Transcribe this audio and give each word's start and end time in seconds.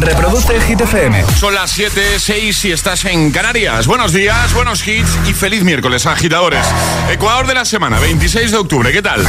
Reproduce 0.00 0.60
Hit 0.60 0.80
FM. 0.80 1.24
Son 1.38 1.54
las 1.54 1.72
7, 1.72 2.18
6 2.18 2.64
y 2.66 2.72
estás 2.72 3.04
en 3.04 3.30
Canarias. 3.32 3.86
Buenos 3.86 4.12
días, 4.12 4.54
buenos 4.54 4.86
hits 4.86 5.10
y 5.26 5.34
feliz 5.34 5.64
miércoles, 5.64 6.06
agitadores. 6.06 6.64
Ecuador 7.10 7.46
de 7.48 7.54
la 7.54 7.64
semana, 7.64 7.98
26 7.98 8.52
de 8.52 8.56
octubre, 8.58 8.92
¿qué 8.92 9.02
tal? 9.02 9.26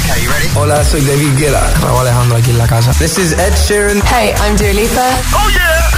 Hola, 0.55 0.83
soy 0.85 1.01
David 1.01 1.37
Guetta. 1.37 1.73
Raúl 1.81 2.01
Alejandro 2.01 2.37
aquí 2.37 2.51
en 2.51 2.59
la 2.59 2.67
casa. 2.67 2.91
This 2.93 3.17
is 3.17 3.31
Ed 3.33 3.53
Sheeran. 3.67 4.01
Hey, 4.13 4.33
I'm 4.45 4.55
Dua 4.57 4.73
Lipa. 4.73 5.09
¡Oh, 5.33 5.49
yeah! 5.49 5.89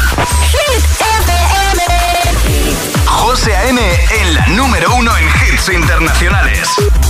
Hit 0.51 0.85
FM. 1.25 1.83
José 3.05 3.55
A.M. 3.55 3.81
en 4.21 4.33
la 4.33 4.47
número 4.47 4.95
uno 4.95 5.11
en 5.17 5.25
hits 5.27 5.69
internacionales. 5.69 6.69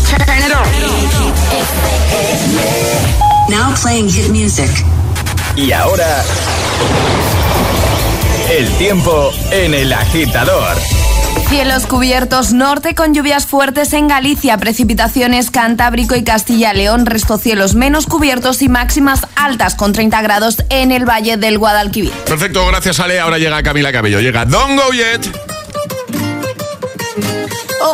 Turn 0.09 0.21
it 0.39 0.51
on. 0.51 0.65
Now 3.49 3.73
playing 3.75 4.09
hit 4.09 4.29
music. 4.29 4.69
Y 5.55 5.71
ahora... 5.71 6.23
El 8.49 8.69
tiempo 8.77 9.31
en 9.51 9.73
el 9.73 9.93
agitador. 9.93 10.77
Cielos 11.47 11.85
cubiertos 11.85 12.51
norte 12.51 12.95
con 12.95 13.13
lluvias 13.13 13.45
fuertes 13.45 13.93
en 13.93 14.07
Galicia, 14.07 14.57
precipitaciones 14.57 15.51
Cantábrico 15.51 16.15
y 16.15 16.23
Castilla-León, 16.23 17.05
resto 17.05 17.37
cielos 17.37 17.75
menos 17.75 18.07
cubiertos 18.07 18.61
y 18.61 18.69
máximas 18.69 19.21
altas 19.35 19.75
con 19.75 19.93
30 19.93 20.21
grados 20.21 20.57
en 20.69 20.91
el 20.91 21.07
Valle 21.07 21.37
del 21.37 21.57
Guadalquivir. 21.57 22.11
Perfecto, 22.25 22.65
gracias 22.67 22.99
Ale. 22.99 23.19
Ahora 23.19 23.37
llega 23.37 23.63
Camila 23.63 23.91
Cabello. 23.91 24.19
Llega 24.19 24.45
Don't 24.45 24.77
Go 24.77 24.91
Yet. 24.91 25.29
Oh, 27.83 27.93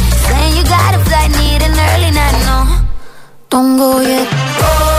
Saying 0.31 0.55
you 0.55 0.63
got 0.63 0.95
a 0.95 0.99
flight, 1.03 1.31
need 1.31 1.61
an 1.61 1.75
early 1.89 2.11
night, 2.11 2.37
no. 2.47 2.57
Don't 3.49 3.75
go 3.77 3.99
yet. 3.99 4.27
Go 4.61 4.90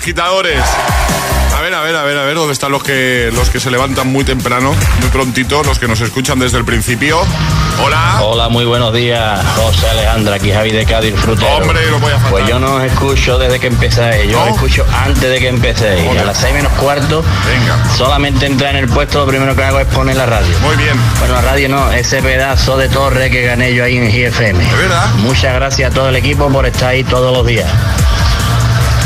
agitadores. 0.00 0.62
A 1.54 1.60
ver, 1.60 1.74
a 1.74 1.82
ver, 1.82 1.94
a 1.94 2.02
ver, 2.04 2.16
a 2.16 2.24
ver, 2.24 2.34
¿dónde 2.34 2.54
están 2.54 2.72
los 2.72 2.82
que, 2.82 3.30
los 3.34 3.50
que 3.50 3.60
se 3.60 3.70
levantan 3.70 4.06
muy 4.06 4.24
temprano, 4.24 4.72
muy 5.00 5.10
prontito, 5.10 5.62
los 5.62 5.78
que 5.78 5.86
nos 5.86 6.00
escuchan 6.00 6.38
desde 6.38 6.56
el 6.56 6.64
principio? 6.64 7.20
Hola. 7.84 8.20
Hola, 8.22 8.48
muy 8.48 8.64
buenos 8.64 8.94
días, 8.94 9.38
José 9.56 9.90
Alejandra, 9.90 10.36
aquí 10.36 10.50
Javi 10.52 10.70
de 10.70 10.86
Cádiz 10.86 11.14
Frutero. 11.16 11.56
Hombre, 11.58 11.80
no 11.90 11.98
voy 11.98 12.12
a 12.12 12.14
faltar. 12.14 12.30
Pues 12.30 12.48
yo 12.48 12.58
no 12.58 12.76
os 12.76 12.84
escucho 12.84 13.36
desde 13.36 13.60
que 13.60 13.66
empecéis, 13.66 14.30
yo 14.30 14.38
¿No? 14.38 14.44
os 14.44 14.50
escucho 14.54 14.86
antes 15.04 15.20
de 15.30 15.38
que 15.38 15.48
empecéis. 15.48 16.18
A 16.18 16.24
las 16.24 16.38
seis 16.38 16.54
menos 16.54 16.72
cuarto, 16.74 17.22
Venga. 17.46 17.94
solamente 17.94 18.46
entrar 18.46 18.70
en 18.76 18.84
el 18.84 18.88
puesto, 18.88 19.18
lo 19.18 19.26
primero 19.26 19.54
que 19.54 19.62
hago 19.62 19.80
es 19.80 19.86
poner 19.88 20.16
la 20.16 20.24
radio. 20.24 20.58
Muy 20.60 20.76
bien. 20.76 20.98
Bueno, 21.18 21.34
la 21.34 21.42
radio 21.42 21.68
no, 21.68 21.92
ese 21.92 22.22
pedazo 22.22 22.78
de 22.78 22.88
torre 22.88 23.30
que 23.30 23.42
gané 23.42 23.74
yo 23.74 23.84
ahí 23.84 23.98
en 23.98 24.06
GFM. 24.08 24.64
¿De 24.64 24.76
verdad? 24.76 25.10
Muchas 25.16 25.54
gracias 25.54 25.90
a 25.90 25.94
todo 25.94 26.08
el 26.08 26.16
equipo 26.16 26.48
por 26.48 26.64
estar 26.64 26.88
ahí 26.88 27.04
todos 27.04 27.36
los 27.36 27.46
días. 27.46 27.68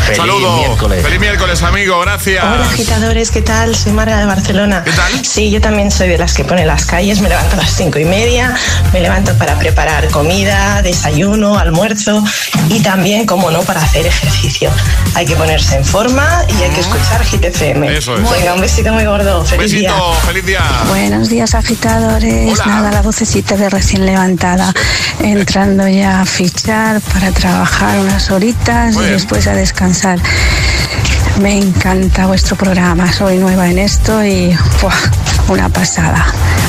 Feliz 0.04 0.19
Saludos. 0.19 0.59
miércoles. 0.59 1.03
Feliz 1.03 1.20
miércoles, 1.20 1.62
amigo. 1.62 1.98
Gracias. 2.00 2.44
Hola 2.44 2.65
agitadores, 2.66 3.31
¿qué 3.31 3.41
tal? 3.41 3.75
Soy 3.75 3.92
Marga 3.92 4.19
de 4.19 4.26
Barcelona. 4.26 4.82
¿Qué 4.84 4.92
tal? 4.92 5.25
Sí, 5.25 5.50
yo 5.50 5.60
también 5.62 5.91
soy 5.91 6.09
de 6.09 6.19
las 6.19 6.34
que 6.34 6.44
pone 6.44 6.66
las 6.66 6.84
calles, 6.84 7.20
me 7.22 7.28
levanto 7.31 7.54
a 7.54 7.60
las 7.62 7.70
cinco 7.70 7.98
y 7.98 8.04
media, 8.04 8.54
me 8.92 9.00
levanto 9.00 9.37
para 9.38 9.59
preparar 9.59 10.09
comida, 10.10 10.82
desayuno, 10.82 11.59
almuerzo 11.59 12.22
y 12.69 12.81
también, 12.81 13.25
como 13.26 13.50
no, 13.50 13.62
para 13.62 13.81
hacer 13.82 14.06
ejercicio. 14.06 14.70
Hay 15.15 15.25
que 15.25 15.37
ponerse 15.37 15.76
en 15.76 15.84
forma 15.84 16.42
y 16.48 16.62
hay 16.62 16.71
que 16.71 16.81
escuchar 16.81 17.24
Hit 17.24 17.45
FM. 17.45 17.97
Eso 17.97 18.15
es. 18.18 18.30
Venga, 18.30 18.53
un 18.54 18.60
besito 18.60 18.92
muy 18.92 19.04
gordo, 19.07 19.42
feliz 19.45 19.72
día. 19.72 19.91
Besito, 19.91 20.12
feliz 20.27 20.45
día. 20.47 20.60
Buenos 20.89 21.28
días 21.30 21.54
agitadores, 21.54 22.53
Hola. 22.60 22.66
nada, 22.66 22.91
la 22.92 23.00
vocecita 23.00 23.57
de 23.57 23.71
recién 23.71 24.04
levantada, 24.04 24.74
entrando 25.21 25.89
ya 25.89 26.21
a 26.21 26.27
fichar 26.27 27.00
para 27.00 27.30
trabajar 27.33 27.98
unas 28.00 28.30
horitas 28.30 28.92
Muy 28.95 29.04
y 29.04 29.07
bien. 29.09 29.12
después 29.18 29.47
a 29.47 29.54
descansar. 29.54 29.94
Me 31.41 31.57
encanta 31.57 32.27
vuestro 32.27 32.57
programa, 32.57 33.13
soy 33.13 33.39
nueva 33.39 33.71
en 33.71 33.79
esto 33.79 34.25
y. 34.25 34.57
una 35.49 35.69
pasada. 35.69 36.25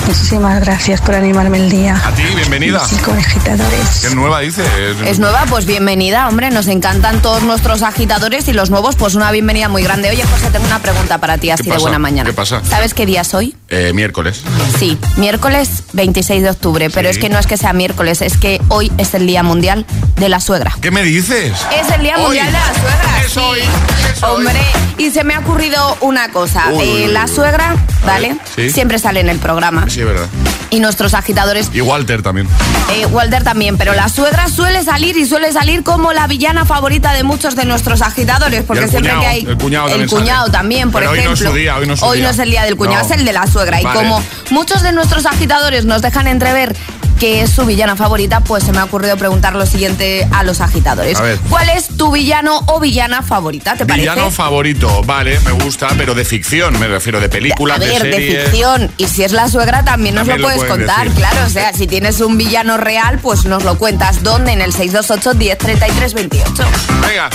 Muchísimas 0.08 0.60
gracias 0.62 1.02
por 1.02 1.16
animarme 1.16 1.58
el 1.58 1.70
día. 1.72 2.00
A 2.06 2.12
ti, 2.12 2.24
bienvenida. 2.36 2.86
Sí, 2.86 2.96
con 2.98 3.18
agitadores. 3.18 4.02
¿Qué 4.08 4.14
nueva 4.16 4.42
dice? 4.42 4.64
Es 5.06 5.18
nueva, 5.18 5.46
pues 5.50 5.66
bienvenida, 5.66 6.28
hombre. 6.28 6.52
Nos 6.52 6.68
encantan 6.68 7.22
todos 7.22 7.42
nuestros 7.44 7.82
agitadores 7.82 8.48
y 8.48 8.54
los 8.54 8.70
nuevos, 8.70 8.96
pues 8.96 9.16
una 9.16 9.32
bienvenida 9.32 9.70
muy 9.70 9.82
grande. 9.82 10.10
Oye, 10.10 10.24
José, 10.24 10.50
tengo 10.52 10.66
una 10.66 10.80
pregunta 10.80 11.18
para 11.20 11.38
ti 11.38 11.50
así 11.50 11.70
de 11.70 11.78
buena 11.78 12.00
mañana. 12.00 12.30
¿Qué 12.30 12.36
pasa? 12.36 12.62
¿Sabes 12.70 12.94
qué 12.94 13.06
día 13.06 13.22
es 13.22 13.34
hoy? 13.34 13.56
Eh, 13.70 13.94
miércoles. 13.96 14.42
Sí, 14.78 14.98
miércoles 15.18 15.84
26 15.94 16.44
de 16.44 16.50
octubre, 16.52 16.90
pero 16.90 17.10
es 17.10 17.18
que 17.18 17.30
no 17.30 17.40
es 17.40 17.48
que 17.48 17.58
sea 17.58 17.74
miércoles, 17.74 18.22
es 18.22 18.38
que 18.38 18.62
hoy 18.68 18.92
es 18.98 19.14
el 19.16 19.26
Día 19.26 19.42
Mundial 19.42 19.86
de 20.18 20.30
la 20.30 20.40
Suegra. 20.40 20.76
¿Qué 20.82 20.92
me 20.92 21.02
dices? 21.04 21.54
Es 21.74 21.90
el 21.96 22.02
Día 22.02 22.18
Hoy. 22.18 22.24
Mundial 22.26 22.48
de 22.48 22.52
la 22.52 22.74
Suegra. 22.74 23.22
Es 23.26 23.32
sí. 23.32 23.40
hoy, 23.40 23.60
es 23.60 24.24
hoy. 24.24 24.36
Hombre, 24.36 24.62
y 25.00 25.10
se 25.10 25.24
me 25.24 25.34
ha 25.34 25.40
ocurrido 25.40 25.98
una 26.02 26.30
cosa. 26.30 26.66
Uy, 26.72 26.84
Eh, 26.84 27.06
uy, 27.08 27.12
la 27.12 27.28
suegra, 27.28 27.76
¿vale? 28.06 28.36
sí. 28.56 28.65
Siempre 28.74 29.00
sale 29.00 29.20
en 29.20 29.30
el 29.30 29.40
programa. 29.40 29.86
Sí, 29.90 30.02
es 30.02 30.06
verdad. 30.06 30.28
Y 30.70 30.80
nuestros 30.80 31.14
agitadores, 31.14 31.70
Y 31.74 31.82
Walter 31.82 32.22
también. 32.22 32.48
eh, 32.94 33.06
Walter 33.06 33.44
también, 33.44 33.78
pero 33.78 33.94
la 33.94 34.10
suegra 34.10 34.48
suele 34.50 34.84
salir 34.84 35.16
y 35.18 35.26
suele 35.26 35.52
salir 35.54 35.84
como 35.84 36.12
la 36.12 36.28
villana 36.28 36.66
favorita 36.66 37.14
de 37.14 37.24
muchos 37.24 37.56
de 37.56 37.66
nuestros 37.66 38.02
agitadores, 38.02 38.64
porque 38.64 38.84
el 38.84 38.90
siempre 38.90 39.12
cuñado, 39.12 39.22
que 39.22 39.28
hay 39.28 39.46
el 39.48 39.58
cuñado 39.58 39.88
también 39.90 40.10
cuñado 40.10 40.40
sale. 40.48 40.52
también, 40.52 40.92
por 40.92 41.02
Pero 41.02 41.12
hoy 41.12 41.18
no 41.20 41.24
es 41.24 41.28
ejemplo. 41.40 41.50
su 41.52 41.56
día, 41.56 41.76
hoy 41.78 41.88
no 41.88 41.94
es 41.94 42.00
su 42.00 42.12
día. 42.14 42.30
es 42.30 42.40
el 42.40 42.50
día 42.50 42.64
del 42.64 42.76
cuñado, 42.76 43.00
No. 43.00 43.06
es 43.14 43.20
el 43.20 43.26
de 43.26 43.34
la 43.34 43.48
suegra. 43.48 43.80
Vale. 43.82 43.90
Y 44.00 44.04
como 44.04 44.24
muchos 44.50 44.82
de 44.82 44.92
nuestros 44.92 45.26
agitadores 45.26 45.86
nos 45.86 46.02
dejan 46.02 46.28
entrever 46.28 46.76
que 47.20 47.42
es 47.42 47.50
su 47.50 47.66
villana 47.66 47.96
favorita, 47.96 48.42
pues 48.42 48.64
se 48.64 48.72
me 48.72 48.80
ha 48.80 48.84
ocurrido 48.84 49.18
preguntar 49.18 49.56
lo 49.56 49.66
siguiente 49.66 50.28
a 50.32 50.44
los 50.44 50.62
agitadores. 50.62 51.18
A 51.18 51.22
ver. 51.22 51.40
¿Cuál 51.50 51.70
es 51.70 51.88
tu 51.98 52.12
villano 52.12 52.62
o 52.68 52.80
villana 52.80 53.22
favorita? 53.22 53.76
¿Te 53.76 53.86
parece? 53.86 54.10
Villano 54.10 54.32
favorito, 54.32 55.02
vale, 55.04 55.40
me 55.42 55.52
gusta, 55.52 55.90
pero 55.98 56.14
de 56.14 56.26
ficción, 56.26 56.78
me 56.80 56.88
refiero, 56.88 57.20
de 57.20 57.30
película, 57.30 57.76
a 57.76 57.78
ver, 57.80 58.04
de 58.04 58.10
de, 58.10 58.42
ficción. 58.44 58.92
Y 58.98 59.08
si 59.08 59.24
es 59.24 59.32
la 59.32 59.48
suegra, 59.50 59.84
también 59.84 60.16
nos 60.16 60.28
También 60.28 60.42
lo 60.42 60.48
puedes 60.48 60.70
contar, 60.70 61.06
decir. 61.06 61.20
claro. 61.20 61.46
O 61.46 61.50
sea, 61.50 61.74
si 61.74 61.88
tienes 61.88 62.20
un 62.22 62.38
villano 62.38 62.78
real, 62.78 63.20
pues 63.20 63.46
nos 63.46 63.64
lo 63.64 63.78
cuentas. 63.78 64.24
¿Dónde? 64.24 64.52
En 64.54 64.62
el 64.62 64.74
628 64.74 65.36
1033 65.38 66.14
28. 66.14 66.64
Venga, 67.08 67.30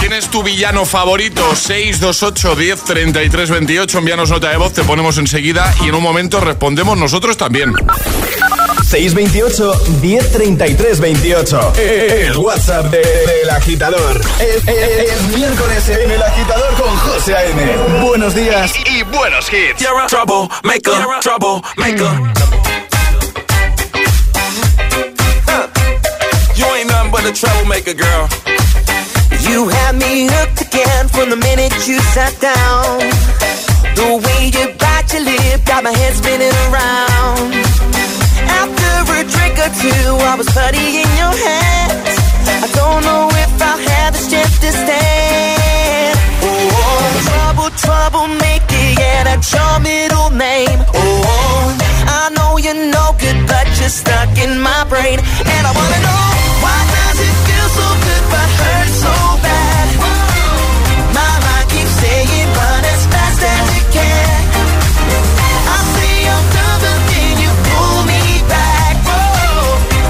¿quién 0.00 0.12
es 0.12 0.28
tu 0.28 0.42
villano 0.42 0.84
favorito? 0.84 1.54
628 1.54 2.56
10 2.56 2.84
33 2.84 3.50
28. 3.50 3.98
Envíanos 3.98 4.30
nota 4.30 4.48
de 4.50 4.56
voz, 4.56 4.72
te 4.72 4.82
ponemos 4.82 5.18
enseguida 5.18 5.72
y 5.84 5.88
en 5.88 5.94
un 5.94 6.02
momento 6.02 6.40
respondemos 6.40 6.96
nosotros 6.98 7.36
también. 7.36 7.74
628 8.88 9.72
1033 10.02 11.00
28. 11.00 11.72
El 11.78 12.36
WhatsApp 12.38 12.86
de- 12.86 12.98
del 12.98 13.50
agitador. 13.50 14.20
Es, 14.40 14.66
es- 14.66 15.12
es 15.12 15.22
miércoles 15.36 15.88
en 15.88 16.10
el 16.10 16.22
agitador 16.22 16.74
con 16.74 16.96
José 16.96 17.36
A.M. 17.36 18.00
Buenos 18.02 18.34
días. 18.34 18.72
Y 18.86 19.02
buenos 19.04 19.46
hits. 19.52 19.84
trouble 20.08 20.48
maker, 20.64 20.94
trouble 21.20 21.62
maker. 21.76 22.10
You 26.56 26.66
ain't 26.74 26.90
nothing 26.90 27.10
but 27.10 27.24
a 27.24 27.32
troublemaker, 27.32 27.94
girl. 27.94 28.28
You 29.50 29.66
had 29.66 29.96
me 29.98 30.30
hooked 30.30 30.62
again 30.62 31.08
from 31.08 31.28
the 31.28 31.34
minute 31.34 31.74
you 31.88 31.98
sat 32.14 32.38
down. 32.38 33.02
The 33.98 34.22
way 34.22 34.40
you 34.54 34.64
bite 34.78 35.10
your 35.10 35.26
lip 35.26 35.66
got 35.66 35.82
my 35.82 35.90
head 35.90 36.14
spinning 36.14 36.54
around. 36.70 37.50
After 38.46 38.94
a 39.10 39.26
drink 39.26 39.58
or 39.58 39.72
two, 39.74 40.06
I 40.30 40.38
was 40.38 40.46
putty 40.54 41.02
in 41.02 41.10
your 41.18 41.34
hands. 41.34 42.14
I 42.62 42.68
don't 42.78 43.02
know 43.02 43.26
if 43.42 43.50
I'll 43.58 43.82
have 43.90 44.14
the 44.14 44.22
strength 44.22 44.60
to 44.62 44.70
stand. 44.70 46.14
Oh, 46.46 47.02
trouble, 47.26 47.70
trouble, 47.74 48.26
make 48.38 48.62
it, 48.70 49.02
yeah, 49.02 49.24
that's 49.24 49.50
your 49.50 49.74
middle 49.82 50.30
name. 50.30 50.78
Oh, 50.94 51.74
I 52.06 52.30
know 52.38 52.54
you're 52.56 52.86
no 52.86 53.18
good, 53.18 53.38
but 53.50 53.66
you're 53.82 53.90
stuck 53.90 54.30
in 54.38 54.62
my 54.62 54.86
brain. 54.86 55.18
And 55.18 55.62
I 55.66 55.72
wanna 55.74 56.00
know, 56.06 56.24
why 56.62 56.99
so 57.76 57.86
good 58.06 58.24
but 58.32 58.48
so 59.04 59.14
bad? 59.42 59.88
Keeps 61.70 61.94
saying, 62.02 62.48
run 62.58 62.82
as 62.94 63.02
fast 63.12 63.40
as 63.54 63.66
you 63.76 63.84
can. 63.94 64.40
I 65.70 65.78
say 65.94 66.14
I'm 66.34 66.46
done, 66.56 66.78
but 66.82 67.00
then 67.10 67.34
you 67.44 67.50
pull 67.70 67.98
me 68.10 68.22
back. 68.50 68.94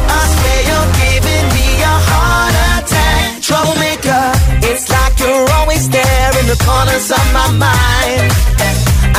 I 0.09 0.23
swear 0.33 0.61
you're 0.71 0.91
giving 1.05 1.47
me 1.57 1.69
a 1.85 1.97
heart 2.09 2.55
attack. 2.81 3.43
Troublemaker, 3.45 4.25
it's 4.65 4.89
like 4.89 5.15
you're 5.21 5.49
always 5.59 5.85
there 5.91 6.33
in 6.41 6.47
the 6.49 6.59
corners 6.65 7.11
of 7.13 7.25
my 7.37 7.49
mind. 7.61 8.33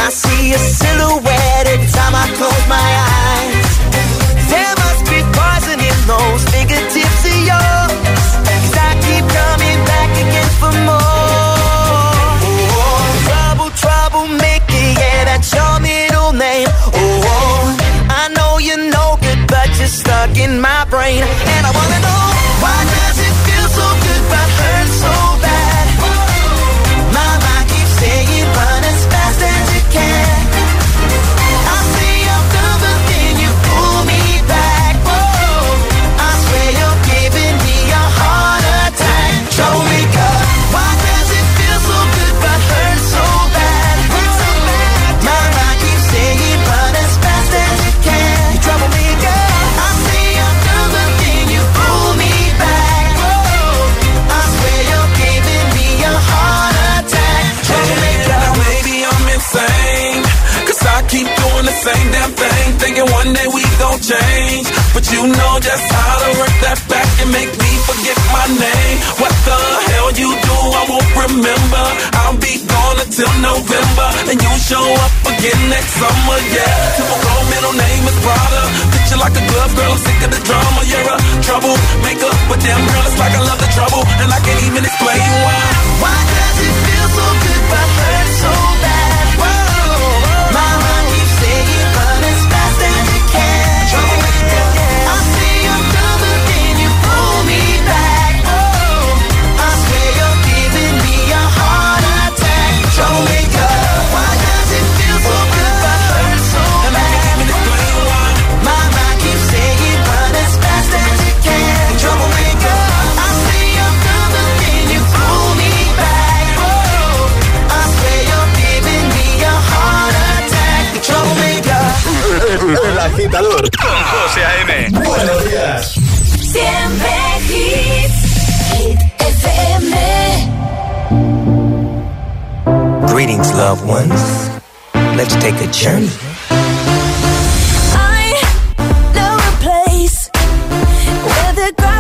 I 0.03 0.09
see 0.09 0.53
a 0.53 0.57
silhouette 0.57 1.67
every 1.67 1.89
time 1.93 2.15
I 2.15 2.25
close 2.37 2.65
my 2.67 2.89
eyes. 3.05 3.60
Stuck 20.21 20.37
in 20.37 20.61
my 20.61 20.85
brain. 20.85 21.23
And 21.23 21.65
I 21.65 21.71
wanna 21.71 21.99
know, 22.05 22.40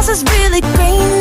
grass 0.01 0.09
is 0.09 0.23
really 0.23 0.61
greener. 0.61 1.20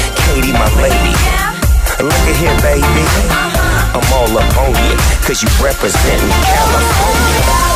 Katie, 0.33 0.53
my 0.53 0.65
lady. 0.81 1.11
Look 1.99 2.23
at 2.31 2.37
here, 2.39 2.55
baby. 2.61 3.03
I'm 3.91 4.13
all 4.13 4.37
up 4.37 4.57
on 4.57 4.69
you, 4.69 4.95
cause 5.27 5.43
you 5.43 5.49
representing 5.61 6.29
California. 6.29 7.70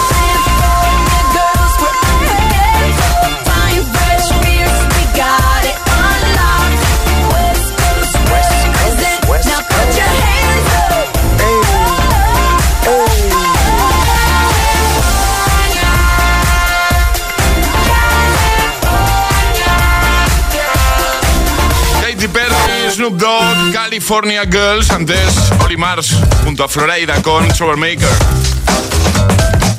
Snoop 23.05 23.21
Dogg, 23.21 23.71
California 23.71 24.41
Girls, 24.45 24.89
antes 24.89 25.51
Oli 25.63 25.77
Mars 25.77 26.15
junto 26.43 26.63
a 26.63 26.67
Florida 26.67 27.21
con 27.21 27.47
Troublemaker. 27.49 28.09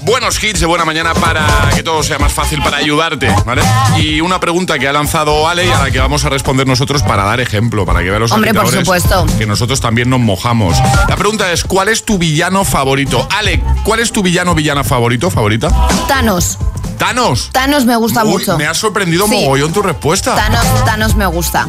Buenos 0.03 0.41
hits 0.41 0.61
de 0.61 0.67
buena 0.67 0.85
mañana 0.85 1.13
para 1.13 1.45
que 1.75 1.83
todo 1.83 2.05
sea 2.05 2.21
más 2.21 2.33
fácil 2.33 2.63
para 2.63 2.77
ayudarte, 2.77 3.35
¿vale? 3.45 3.63
Y 3.99 4.21
una 4.21 4.39
pregunta 4.39 4.79
que 4.79 4.87
ha 4.87 4.93
lanzado 4.93 5.49
Ale 5.49 5.67
y 5.67 5.71
a 5.71 5.83
la 5.83 5.91
que 5.91 5.99
vamos 5.99 6.25
a 6.25 6.29
responder 6.29 6.69
nosotros 6.69 7.03
para 7.03 7.25
dar 7.25 7.41
ejemplo, 7.41 7.85
para 7.85 7.99
que 7.99 8.11
vean 8.11 8.21
los 8.21 8.31
Hombre, 8.31 8.55
por 8.55 8.71
supuesto. 8.71 9.27
que 9.37 9.47
nosotros 9.47 9.81
también 9.81 10.09
nos 10.09 10.21
mojamos. 10.21 10.77
La 11.09 11.17
pregunta 11.17 11.51
es, 11.51 11.65
¿cuál 11.65 11.89
es 11.89 12.05
tu 12.05 12.19
villano 12.19 12.65
favorito? 12.65 13.27
Ale, 13.37 13.61
¿cuál 13.83 13.99
es 13.99 14.13
tu 14.13 14.23
villano 14.23 14.55
villana 14.55 14.85
favorito, 14.85 15.33
favorita? 15.33 15.69
Thanos. 16.07 16.59
Thanos. 16.97 17.51
Thanos 17.53 17.85
me 17.85 17.97
gusta 17.97 18.25
Uy, 18.25 18.31
mucho. 18.31 18.57
Me 18.59 18.67
ha 18.67 18.75
sorprendido 18.75 19.27
Sí. 19.27 19.35
mogollón 19.43 19.73
tu 19.73 19.83
respuesta. 19.83 20.35
Thanos, 20.35 20.67
Thanos 20.85 21.15
me 21.17 21.27
gusta. 21.27 21.67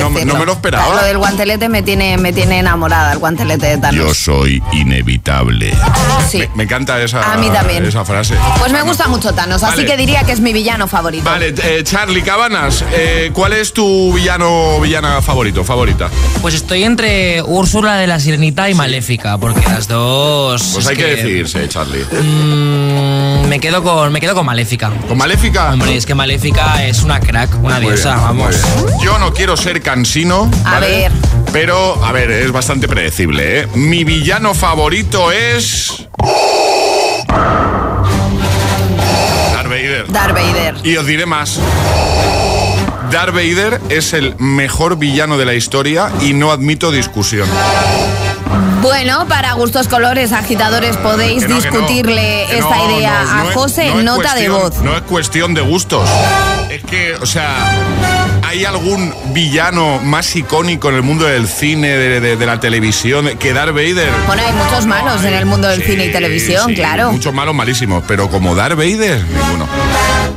No- 0.00 0.10
me 0.10 0.24
lo 0.24 0.52
esperaba. 0.52 0.94
Lo 0.94 1.02
del 1.04 1.18
guantelete 1.18 1.68
me 1.68 1.82
tiene, 1.82 2.16
me 2.18 2.32
tiene 2.32 2.58
enamorada, 2.58 3.12
el 3.12 3.18
guantelete 3.18 3.66
de 3.66 3.78
Thanos. 3.78 4.06
Yo 4.06 4.14
soy 4.14 4.62
inevitable. 4.72 5.74
Sí. 6.30 6.38
Me, 6.38 6.48
me 6.54 6.62
encanta 6.64 7.00
esa, 7.02 7.32
A 7.32 7.36
mí 7.36 7.48
también. 7.50 7.84
esa 7.84 8.04
frase. 8.04 8.34
Pues 8.58 8.72
me 8.72 8.82
gusta 8.82 9.08
mucho 9.08 9.32
Thanos, 9.34 9.62
así 9.62 9.84
que 9.84 9.96
diría 9.96 10.24
que 10.24 10.32
es 10.32 10.40
mi 10.40 10.52
villano 10.52 10.88
favorito. 10.88 11.24
Vale, 11.24 11.54
eh, 11.62 11.82
Charlie 11.84 12.22
Cabanas, 12.22 12.84
eh, 12.92 13.30
¿cuál 13.32 13.52
es 13.52 13.72
tu 13.72 14.12
villano 14.12 14.80
villana 14.80 15.20
favorito, 15.22 15.64
favorita? 15.64 16.10
Pues 16.42 16.54
estoy 16.54 16.84
entre 16.84 17.42
Úrsula 17.42 17.96
de 17.96 18.06
la 18.06 18.18
Sirenita 18.20 18.68
y 18.70 18.74
Maléfica, 18.74 19.38
porque 19.38 19.62
las 19.68 19.88
dos. 19.88 20.62
Pues 20.72 20.84
es 20.84 20.90
hay 20.90 20.96
que, 20.96 21.04
decirse, 21.16 21.68
Charlie. 21.68 22.04
Mm, 22.04 23.48
me 23.48 23.60
quedo 23.60 23.82
con 23.82 24.12
me 24.12 24.20
quedo 24.20 24.34
con 24.34 24.46
Maléfica. 24.46 24.63
¿Con 25.08 25.18
Maléfica? 25.18 25.72
Hombre, 25.72 25.94
es 25.94 26.06
que 26.06 26.14
Maléfica 26.14 26.84
es 26.86 27.02
una 27.02 27.20
crack, 27.20 27.50
una 27.62 27.76
Muy 27.76 27.88
diosa, 27.88 28.14
bien, 28.14 28.22
vamos. 28.24 28.56
Yo 29.02 29.18
no 29.18 29.34
quiero 29.34 29.58
ser 29.58 29.82
cansino. 29.82 30.50
A 30.64 30.72
¿vale? 30.74 30.86
ver. 30.88 31.12
Pero, 31.52 32.02
a 32.02 32.12
ver, 32.12 32.30
es 32.30 32.50
bastante 32.50 32.88
predecible, 32.88 33.60
¿eh? 33.60 33.68
Mi 33.74 34.04
villano 34.04 34.54
favorito 34.54 35.30
es. 35.32 36.06
Darth 39.52 39.68
Vader. 39.68 40.10
Darth 40.10 40.34
Vader. 40.34 40.74
Y 40.82 40.96
os 40.96 41.06
diré 41.06 41.26
más. 41.26 41.60
Darth 43.10 43.34
Vader 43.34 43.82
es 43.90 44.14
el 44.14 44.34
mejor 44.38 44.96
villano 44.96 45.36
de 45.36 45.44
la 45.44 45.52
historia 45.54 46.10
y 46.22 46.32
no 46.32 46.52
admito 46.52 46.90
discusión. 46.90 47.48
Bueno, 48.84 49.26
para 49.28 49.54
gustos 49.54 49.88
colores, 49.88 50.32
agitadores, 50.32 50.98
podéis 50.98 51.44
no, 51.44 51.48
no, 51.48 51.54
discutirle 51.56 52.42
esta 52.54 52.76
no, 52.76 52.98
idea 52.98 53.22
a 53.22 53.52
José 53.54 53.88
en 53.88 54.04
nota 54.04 54.34
de 54.34 54.50
voz. 54.50 54.76
No 54.82 54.94
es 54.94 55.00
cuestión 55.04 55.54
de 55.54 55.62
gustos. 55.62 56.06
Es 56.68 56.84
que, 56.84 57.14
o 57.14 57.24
sea, 57.24 57.56
¿hay 58.42 58.66
algún 58.66 59.14
villano 59.32 60.00
más 60.00 60.36
icónico 60.36 60.90
en 60.90 60.96
el 60.96 61.02
mundo 61.02 61.24
del 61.24 61.48
cine, 61.48 61.96
de, 61.96 62.20
de- 62.20 62.36
de 62.36 62.46
la 62.46 62.60
televisión, 62.60 63.26
que 63.38 63.54
Darth 63.54 63.72
Vader? 63.74 64.10
Bueno, 64.26 64.42
hay 64.46 64.52
muchos 64.52 64.84
malos 64.84 65.24
en 65.24 65.32
el 65.32 65.46
mundo 65.46 65.66
del 65.68 65.80
Sí, 65.82 65.92
cine 65.92 66.04
y 66.06 66.12
televisión, 66.12 66.66
sí, 66.68 66.74
claro. 66.74 67.10
Muchos 67.10 67.32
malos 67.32 67.54
malísimos, 67.54 68.04
pero 68.06 68.28
como 68.28 68.54
Darth 68.54 68.76
Vader, 68.76 69.24
ninguno. 69.24 69.66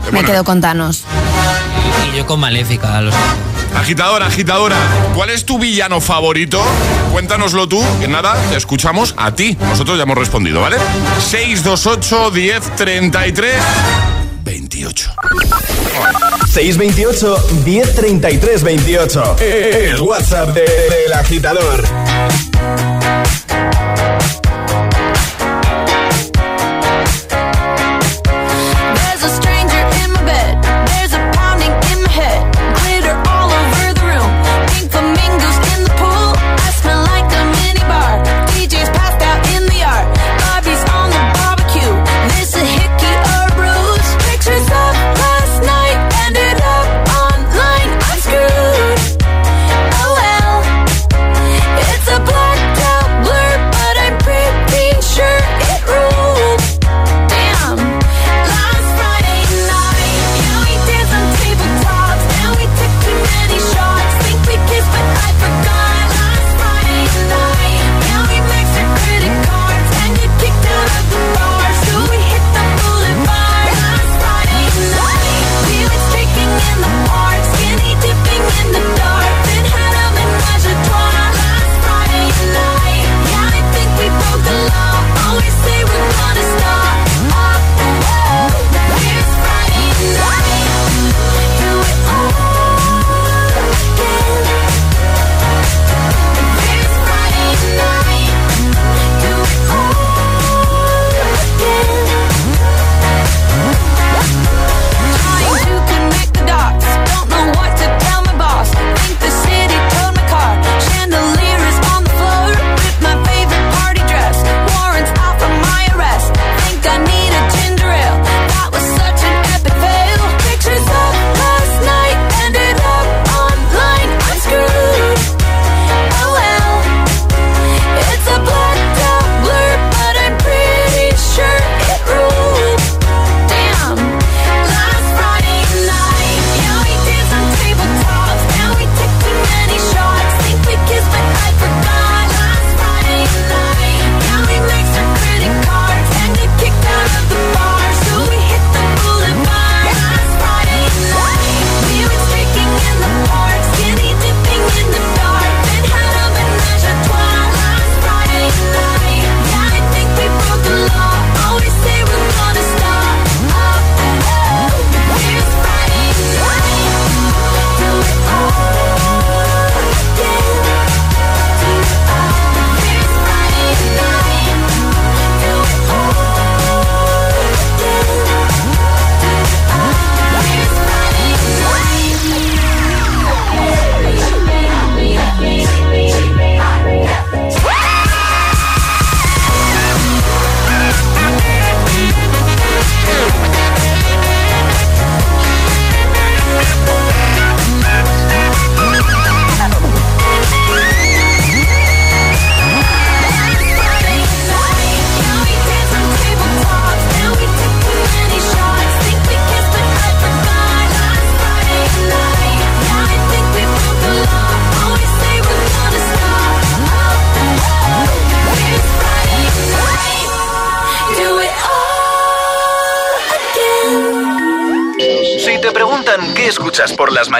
Me 0.05 0.11
Bueno, 0.11 0.25
quedo 0.29 0.43
con 0.45 0.61
Thanos. 0.61 1.03
Y 2.13 2.17
yo 2.17 2.25
con 2.25 2.39
Maléfica, 2.39 3.01
lo. 3.01 3.11
Agitadora, 3.75 4.27
agitadora, 4.27 4.75
¿cuál 5.13 5.29
es 5.29 5.45
tu 5.45 5.59
villano 5.59 6.01
favorito? 6.01 6.61
Cuéntanoslo 7.11 7.67
tú, 7.67 7.83
que 7.99 8.07
nada, 8.07 8.35
te 8.49 8.55
escuchamos 8.57 9.13
a 9.17 9.33
ti. 9.33 9.55
Nosotros 9.59 9.97
ya 9.97 10.03
hemos 10.03 10.17
respondido, 10.17 10.61
¿vale? 10.61 10.77
628 11.29 12.31
10 12.31 12.75
33 12.75 13.53
28. 14.43 15.11
628 16.53 17.47
1033 17.65 18.63
28. 18.63 19.35
El 19.39 20.01
WhatsApp 20.01 20.49
de- 20.49 20.61
del 20.61 21.13
agitador. 21.13 21.83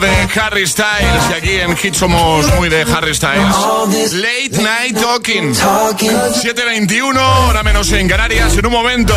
de 0.00 0.28
Harry 0.40 0.66
Styles 0.66 1.30
y 1.30 1.32
aquí 1.34 1.50
en 1.60 1.76
Hit 1.76 1.94
somos 1.94 2.46
muy 2.54 2.68
de 2.68 2.82
Harry 2.82 3.14
Styles. 3.14 4.12
Late 4.12 4.62
Night 4.62 4.98
Talking. 4.98 5.52
7.21, 5.52 7.48
hora 7.48 7.62
menos 7.62 7.92
en 7.92 8.08
Canarias. 8.08 8.56
En 8.56 8.66
un 8.66 8.72
momento, 8.72 9.14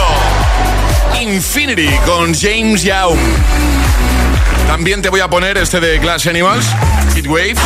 Infinity 1.22 1.90
con 2.06 2.34
James 2.34 2.84
Young. 2.84 3.18
También 4.68 5.02
te 5.02 5.10
voy 5.10 5.22
a 5.22 5.30
poner 5.30 5.58
este 5.58 5.80
de 5.80 5.98
Glass 6.00 6.28
Animals, 6.28 6.66
Waves. 7.28 7.58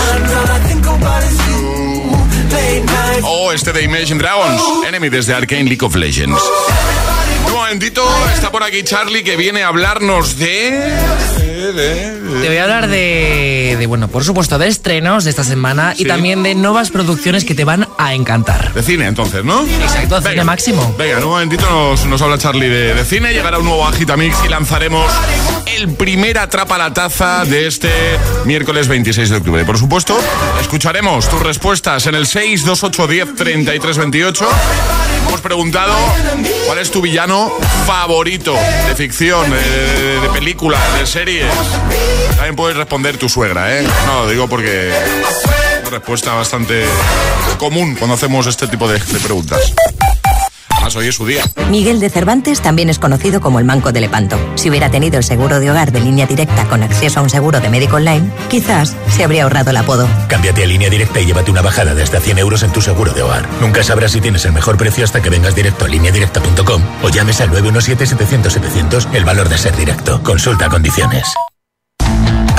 O 3.23 3.51
este 3.51 3.73
de 3.73 3.83
Imagine 3.83 4.19
Dragons, 4.19 4.61
Enemy 4.87 5.09
desde 5.09 5.33
Arcane 5.33 5.63
League 5.63 5.85
of 5.85 5.95
Legends. 5.95 6.41
Un 7.47 7.53
momentito, 7.53 8.07
está 8.33 8.51
por 8.51 8.63
aquí 8.63 8.83
Charlie 8.83 9.23
que 9.23 9.35
viene 9.35 9.63
a 9.63 9.69
hablarnos 9.69 10.37
de... 10.37 11.58
Te 11.73 12.47
voy 12.47 12.57
a 12.57 12.63
hablar 12.63 12.87
de, 12.87 13.75
de, 13.79 13.85
bueno, 13.87 14.07
por 14.07 14.23
supuesto, 14.23 14.57
de 14.57 14.67
estrenos 14.67 15.23
de 15.23 15.29
esta 15.29 15.43
semana 15.43 15.93
y 15.97 16.05
también 16.05 16.43
de 16.43 16.55
nuevas 16.55 16.89
producciones 16.89 17.45
que 17.45 17.55
te 17.55 17.63
van 17.63 17.87
a 17.97 18.13
encantar. 18.13 18.73
De 18.73 18.83
cine, 18.83 19.07
entonces, 19.07 19.43
¿no? 19.43 19.63
Exacto, 19.65 20.21
cine 20.21 20.43
máximo. 20.43 20.95
Venga, 20.97 21.17
en 21.17 21.23
un 21.23 21.29
momentito 21.31 21.65
nos, 21.69 22.05
nos 22.05 22.21
habla 22.21 22.37
Charlie 22.37 22.69
de, 22.69 23.05
cine. 23.05 23.33
Llegará 23.33 23.59
un 23.59 23.65
nuevo 23.65 23.85
Agitamix 23.87 24.35
y 24.45 24.49
lanzaremos 24.49 25.05
el 25.77 25.89
primer 25.95 26.37
Atrapa 26.39 26.77
la 26.77 26.93
Taza 26.93 27.45
de 27.45 27.67
este 27.67 27.89
miércoles 28.45 28.87
26 28.87 29.29
de 29.29 29.37
octubre. 29.37 29.65
Por 29.65 29.77
supuesto, 29.77 30.19
escucharemos 30.61 31.29
tus 31.29 31.41
respuestas 31.41 32.05
en 32.07 32.15
el 32.15 32.25
628 32.27 33.07
10 33.07 33.35
33 33.35 33.97
28. 33.97 34.47
Hemos 35.27 35.41
preguntado 35.41 35.93
cuál 36.65 36.79
es 36.79 36.89
tu 36.91 37.01
villano 37.01 37.51
favorito 37.85 38.55
de 38.87 38.95
ficción, 38.95 39.49
de, 39.49 39.57
de- 39.57 40.19
de 40.21 40.29
película, 40.29 40.77
de 40.99 41.05
series. 41.05 41.45
También 42.35 42.55
puedes 42.55 42.77
responder 42.77 43.17
tu 43.17 43.29
suegra, 43.29 43.77
¿eh? 43.77 43.87
No, 44.05 44.23
lo 44.23 44.29
digo 44.29 44.47
porque 44.47 44.89
es 44.89 44.95
una 45.81 45.89
respuesta 45.91 46.33
bastante 46.33 46.85
común 47.57 47.95
cuando 47.95 48.15
hacemos 48.15 48.47
este 48.47 48.67
tipo 48.67 48.87
de, 48.87 48.99
de 48.99 49.19
preguntas. 49.19 49.73
Además, 50.71 50.95
hoy 50.95 51.07
es 51.09 51.15
su 51.15 51.25
día. 51.25 51.43
Miguel 51.69 51.99
de 51.99 52.09
Cervantes 52.09 52.61
también 52.61 52.89
es 52.89 52.99
conocido 52.99 53.41
como 53.41 53.59
el 53.59 53.65
Manco 53.65 53.91
de 53.91 53.99
Lepanto. 53.99 54.39
Si 54.55 54.69
hubiera 54.69 54.89
tenido 54.89 55.17
el 55.17 55.25
seguro 55.25 55.59
de 55.59 55.69
hogar 55.69 55.91
de 55.91 55.99
línea 55.99 56.25
directa 56.25 56.65
con 56.69 56.83
acceso 56.83 57.19
a 57.19 57.23
un 57.23 57.29
seguro 57.29 57.59
de 57.59 57.67
médico 57.69 57.97
online, 57.97 58.31
quizás 58.49 58.95
se 59.09 59.25
habría 59.25 59.43
ahorrado 59.43 59.71
el 59.71 59.77
apodo. 59.77 60.07
Cámbiate 60.29 60.63
a 60.63 60.67
línea 60.67 60.89
directa 60.89 61.19
y 61.19 61.25
llévate 61.25 61.51
una 61.51 61.61
bajada 61.61 61.93
de 61.93 62.03
hasta 62.03 62.21
100 62.21 62.37
euros 62.37 62.63
en 62.63 62.71
tu 62.71 62.81
seguro 62.81 63.11
de 63.11 63.23
hogar. 63.23 63.45
Nunca 63.59 63.83
sabrás 63.83 64.13
si 64.13 64.21
tienes 64.21 64.45
el 64.45 64.53
mejor 64.53 64.77
precio 64.77 65.03
hasta 65.03 65.21
que 65.21 65.29
vengas 65.29 65.53
directo 65.53 65.83
a 65.83 65.89
lineadirecta.com 65.89 66.81
o 67.03 67.09
llames 67.09 67.41
al 67.41 67.51
917-700-700 67.51 69.07
el 69.13 69.25
valor 69.25 69.49
de 69.49 69.57
ser 69.57 69.75
directo. 69.75 70.23
Consulta 70.23 70.69
condiciones. 70.69 71.27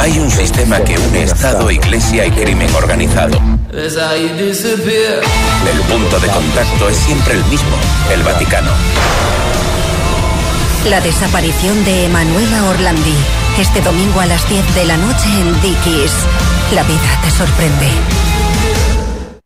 Hay 0.01 0.19
un 0.19 0.31
sistema 0.31 0.81
que 0.81 0.99
une 0.99 1.25
Estado, 1.25 1.71
Iglesia 1.71 2.25
y 2.25 2.31
crimen 2.31 2.75
organizado. 2.75 3.39
El 3.71 3.93
punto 5.83 6.19
de 6.19 6.29
contacto 6.29 6.89
es 6.89 6.97
siempre 6.97 7.35
el 7.35 7.45
mismo, 7.45 7.77
el 8.11 8.23
Vaticano. 8.23 8.71
La 10.89 11.03
desaparición 11.03 11.85
de 11.85 12.07
Emanuela 12.07 12.65
Orlandi. 12.71 13.15
Este 13.59 13.83
domingo 13.83 14.21
a 14.21 14.27
las 14.27 14.49
10 14.49 14.75
de 14.75 14.87
la 14.87 14.97
noche 14.97 15.29
en 15.39 15.61
Dickies. 15.61 16.13
La 16.75 16.83
vida 16.85 17.21
te 17.23 17.31
sorprende. 17.31 18.30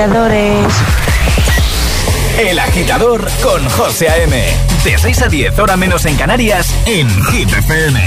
agitadores. 0.00 0.74
El 2.38 2.58
agitador 2.58 3.28
con 3.42 3.68
José 3.68 4.08
A.M. 4.08 4.44
De 4.82 4.96
6 4.96 5.22
a 5.22 5.28
10, 5.28 5.58
hora 5.58 5.76
menos 5.76 6.06
en 6.06 6.16
Canarias, 6.16 6.74
en 6.86 7.08
Hit 7.26 7.52
FM. 7.52 8.00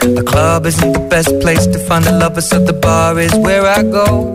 The 0.00 0.24
club 0.24 0.66
isn't 0.66 0.92
the 0.94 1.06
best 1.10 1.38
place 1.40 1.66
to 1.66 1.78
find 1.80 2.06
a 2.06 2.12
lover, 2.12 2.40
so 2.40 2.58
the 2.60 2.72
bar 2.72 3.20
is 3.20 3.34
where 3.34 3.66
I 3.66 3.82
go. 3.82 4.34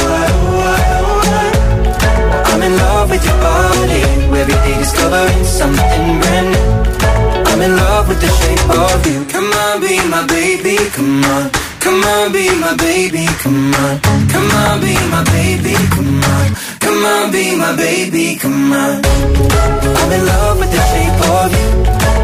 baby, 10.81 10.91
come 10.95 11.23
on. 11.25 11.51
Come 11.79 12.03
on, 12.03 12.31
be 12.31 12.49
my 12.59 12.75
baby, 12.75 13.25
come 13.41 13.73
on. 13.73 13.99
Come 14.01 14.51
on, 14.51 14.81
be 14.81 14.93
my 15.09 15.23
baby, 15.23 15.73
come 15.93 16.23
on. 16.23 16.55
Come 16.79 17.05
on, 17.05 17.31
be 17.31 17.55
my 17.55 17.75
baby, 17.75 18.35
come 18.35 18.73
on. 18.73 19.01
I'm 19.05 20.11
in 20.11 20.25
love 20.25 20.57
with 20.59 20.71
the 20.71 20.81
shape 20.91 21.21
of 21.37 21.51
you. 21.57 21.67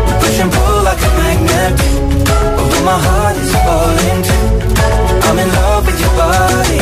We 0.06 0.13
push 0.22 0.39
and 0.39 0.52
pull 0.52 0.84
like 0.84 1.02
a 1.02 1.12
magnet. 1.22 1.74
Although 2.58 2.86
my 2.86 3.00
heart 3.06 3.36
is 3.38 3.52
falling 3.65 4.22
too. 4.28 4.48
I'm 5.28 5.38
in 5.39 5.50
love 5.50 5.86
with 5.86 6.00
your 6.00 6.13
body. 6.17 6.82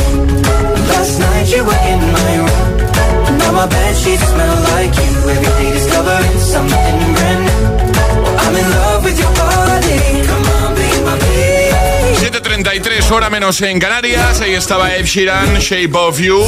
Last 0.89 1.19
night 1.19 1.47
you 1.53 1.63
were 1.63 1.81
in 1.91 2.01
my 2.15 2.31
room. 2.45 3.37
Now 3.39 3.51
my 3.51 3.67
bed 3.67 3.95
sheets 3.95 4.23
smell 4.23 4.57
like 4.71 4.93
you. 4.95 5.11
Every 5.33 5.51
day 5.59 5.71
discovering 5.73 6.39
something 6.39 6.97
brand 7.15 7.41
new. 7.47 7.63
I'm 8.43 8.55
in 8.55 8.67
love 8.69 8.94
7.33 12.63 13.11
hora 13.11 13.29
menos 13.29 13.59
en 13.61 13.79
Canarias. 13.79 14.39
Ahí 14.39 14.53
estaba 14.53 14.95
Ed 14.95 15.03
Sheeran, 15.03 15.55
Shape 15.55 15.91
of 15.93 16.17
You. 16.21 16.41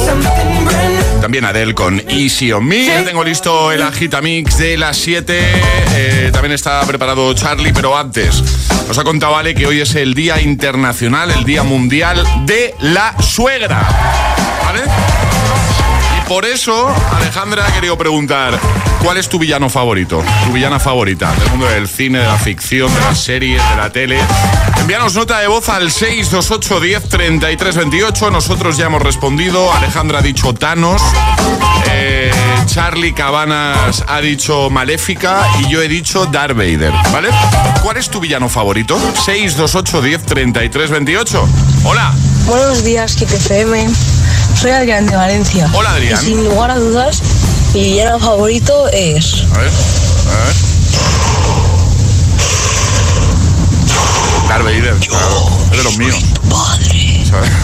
También 1.20 1.44
Adele 1.44 1.74
con 1.74 2.02
Easy 2.08 2.50
on 2.50 2.64
Me. 2.64 2.86
Ya 2.86 3.04
tengo 3.04 3.22
listo 3.22 3.70
el 3.72 3.82
Agitamix 3.82 4.56
de 4.56 4.78
las 4.78 4.96
7. 4.96 5.38
Eh, 5.94 6.30
también 6.32 6.52
está 6.52 6.80
preparado 6.86 7.34
Charlie, 7.34 7.74
pero 7.74 7.94
antes 7.94 8.42
nos 8.86 8.96
ha 8.96 9.04
contado 9.04 9.36
Ale 9.36 9.54
que 9.54 9.66
hoy 9.66 9.80
es 9.82 9.94
el 9.96 10.14
Día 10.14 10.40
Internacional, 10.40 11.30
el 11.30 11.44
Día 11.44 11.62
Mundial 11.62 12.24
de 12.46 12.74
la 12.80 13.14
Suegra. 13.20 13.86
¿Vale? 14.64 14.80
Y 16.16 16.28
por 16.28 16.46
eso 16.46 16.88
Alejandra 17.12 17.66
ha 17.66 17.72
querido 17.74 17.98
preguntar, 17.98 18.58
¿cuál 19.02 19.18
es 19.18 19.28
tu 19.28 19.38
villano 19.38 19.68
favorito? 19.68 20.24
Tu 20.46 20.52
villana 20.52 20.80
favorita 20.80 21.34
del 21.34 21.50
mundo 21.50 21.66
del 21.66 21.86
cine, 21.86 22.20
de 22.20 22.26
la 22.26 22.38
ficción, 22.38 22.92
de 22.94 23.00
las 23.00 23.20
series, 23.20 23.62
de 23.68 23.76
la 23.76 23.90
tele. 23.90 24.18
Envíanos 24.88 25.16
nota 25.16 25.40
de 25.40 25.48
voz 25.48 25.68
al 25.68 25.90
628 25.90 26.80
10 26.80 27.08
33 27.10 27.76
28. 27.76 28.30
Nosotros 28.30 28.78
ya 28.78 28.86
hemos 28.86 29.02
respondido. 29.02 29.70
Alejandra 29.70 30.20
ha 30.20 30.22
dicho 30.22 30.54
Thanos. 30.54 31.02
Eh, 31.90 32.32
Charlie 32.64 33.12
Cabanas 33.12 34.02
ha 34.08 34.22
dicho 34.22 34.70
Maléfica. 34.70 35.46
Y 35.60 35.68
yo 35.68 35.82
he 35.82 35.88
dicho 35.88 36.24
Darth 36.24 36.56
Vader. 36.56 36.94
¿Vale? 37.12 37.28
¿Cuál 37.82 37.98
es 37.98 38.08
tu 38.08 38.18
villano 38.18 38.48
favorito? 38.48 38.98
628 39.26 40.00
10 40.00 40.24
33 40.24 40.90
28. 40.90 41.48
Hola. 41.84 42.14
Buenos 42.46 42.82
días, 42.82 43.14
KTFM. 43.14 43.90
Soy 44.54 44.70
Adrián 44.70 45.04
de 45.04 45.16
Valencia. 45.16 45.68
Hola, 45.74 45.90
Adrián. 45.90 46.18
Y 46.22 46.28
sin 46.28 46.44
lugar 46.46 46.70
a 46.70 46.78
dudas, 46.78 47.20
mi 47.74 47.82
villano 47.82 48.18
favorito 48.18 48.88
es. 48.88 49.44
A 49.52 49.58
ver. 49.58 49.68
A 49.68 50.46
ver. 50.46 51.67
Darth 54.48 54.64
Vader. 54.64 54.94
claro, 55.06 55.48
es 55.70 55.76
de 55.76 55.82
los 55.84 55.98
míos. 55.98 56.16
¿Sabes? 57.28 57.50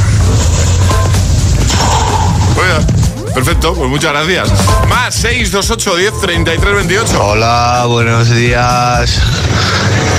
Oiga, 2.57 2.81
Perfecto, 3.35 3.75
pues 3.75 3.91
muchas 3.91 4.13
gracias. 4.13 4.49
Más 4.89 5.13
628 5.15 5.97
10 5.97 6.21
33 6.21 6.75
28. 6.77 7.25
Hola, 7.25 7.85
buenos 7.89 8.31
días. 8.31 9.19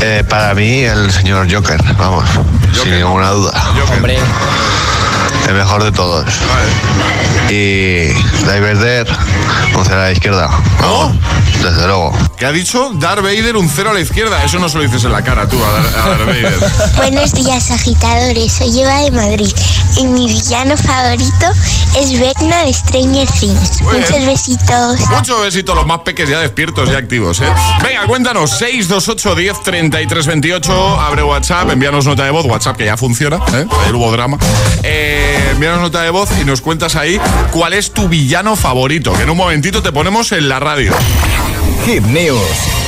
Eh, 0.01 0.23
para 0.28 0.54
mí, 0.54 0.82
el 0.82 1.10
señor 1.12 1.47
Joker, 1.49 1.82
vamos, 1.97 2.25
sin 2.84 2.91
ninguna 2.91 3.30
duda. 3.30 3.54
Hombre. 3.93 4.17
El 5.47 5.53
mejor 5.55 5.84
de 5.84 5.91
todos. 5.91 6.25
Y 7.49 8.08
Diverder, 8.45 9.08
un 9.75 9.84
cero 9.86 9.99
a 10.01 10.03
la 10.05 10.12
izquierda. 10.12 10.49
Vamos, 10.81 11.15
desde 11.62 11.86
luego. 11.88 12.12
¿Qué 12.38 12.45
ha 12.45 12.51
dicho? 12.51 12.91
Darth 12.95 13.21
Vader 13.21 13.55
un 13.55 13.69
cero 13.69 13.91
a 13.91 13.93
la 13.93 13.99
izquierda. 13.99 14.43
Eso 14.43 14.58
no 14.60 14.67
se 14.69 14.77
lo 14.77 14.84
dices 14.84 15.03
en 15.03 15.12
la 15.12 15.23
cara 15.23 15.47
tú 15.47 15.58
a 15.63 15.71
Dar- 15.71 15.86
a 16.05 16.10
Darth 16.10 16.25
Vader. 16.25 16.60
Buenos 16.97 17.31
días, 17.34 17.69
agitadores. 17.71 18.51
Soy 18.51 18.81
Eva 18.81 19.02
de 19.02 19.12
Madrid 19.12 19.52
y 19.98 20.06
mi 20.08 20.27
villano 20.27 20.75
favorito 20.77 21.46
es 22.00 22.19
Vecna 22.19 22.63
de 22.65 22.73
Stranger 22.73 23.27
Things. 23.31 23.81
Muy 23.81 23.98
bien. 24.00 24.06
Muchos 24.10 24.25
besitos. 24.25 25.00
Muchos 25.12 25.41
besitos, 25.41 25.75
los 25.75 25.85
más 25.85 26.00
peques 26.00 26.27
ya 26.29 26.39
despiertos 26.39 26.89
y 26.89 26.96
activos, 26.96 27.39
¿eh? 27.41 27.48
Venga, 27.83 28.06
cuéntanos, 28.08 28.50
628 28.58 29.35
10 29.35 29.63
33 29.63 30.25
28, 30.25 31.00
abre 31.02 31.23
WhatsApp, 31.23 31.69
envíanos 31.71 32.06
nota 32.06 32.23
de 32.23 32.31
voz, 32.31 32.46
WhatsApp 32.46 32.75
que 32.77 32.85
ya 32.85 32.98
funciona, 32.98 33.37
¿eh? 33.54 33.65
Ayer 33.83 33.96
hubo 33.96 34.12
drama. 34.12 34.37
Eh, 34.83 34.94
envíanos 35.52 35.81
nota 35.81 36.02
de 36.02 36.10
voz 36.10 36.29
y 36.39 36.46
nos 36.46 36.62
cuentas 36.62 36.96
ahí 36.96 37.19
cuál 37.52 37.73
es 37.73 37.91
tu 37.91 38.08
villano 38.08 38.56
favorito, 38.56 39.13
que 39.13 39.23
en 39.23 39.29
un 39.29 39.37
momentito 39.37 39.81
te 39.81 39.91
ponemos 39.91 40.31
en 40.31 40.50
la 40.50 40.60
radio. 40.60 40.93
Hit 41.85 42.04
News 42.04 42.85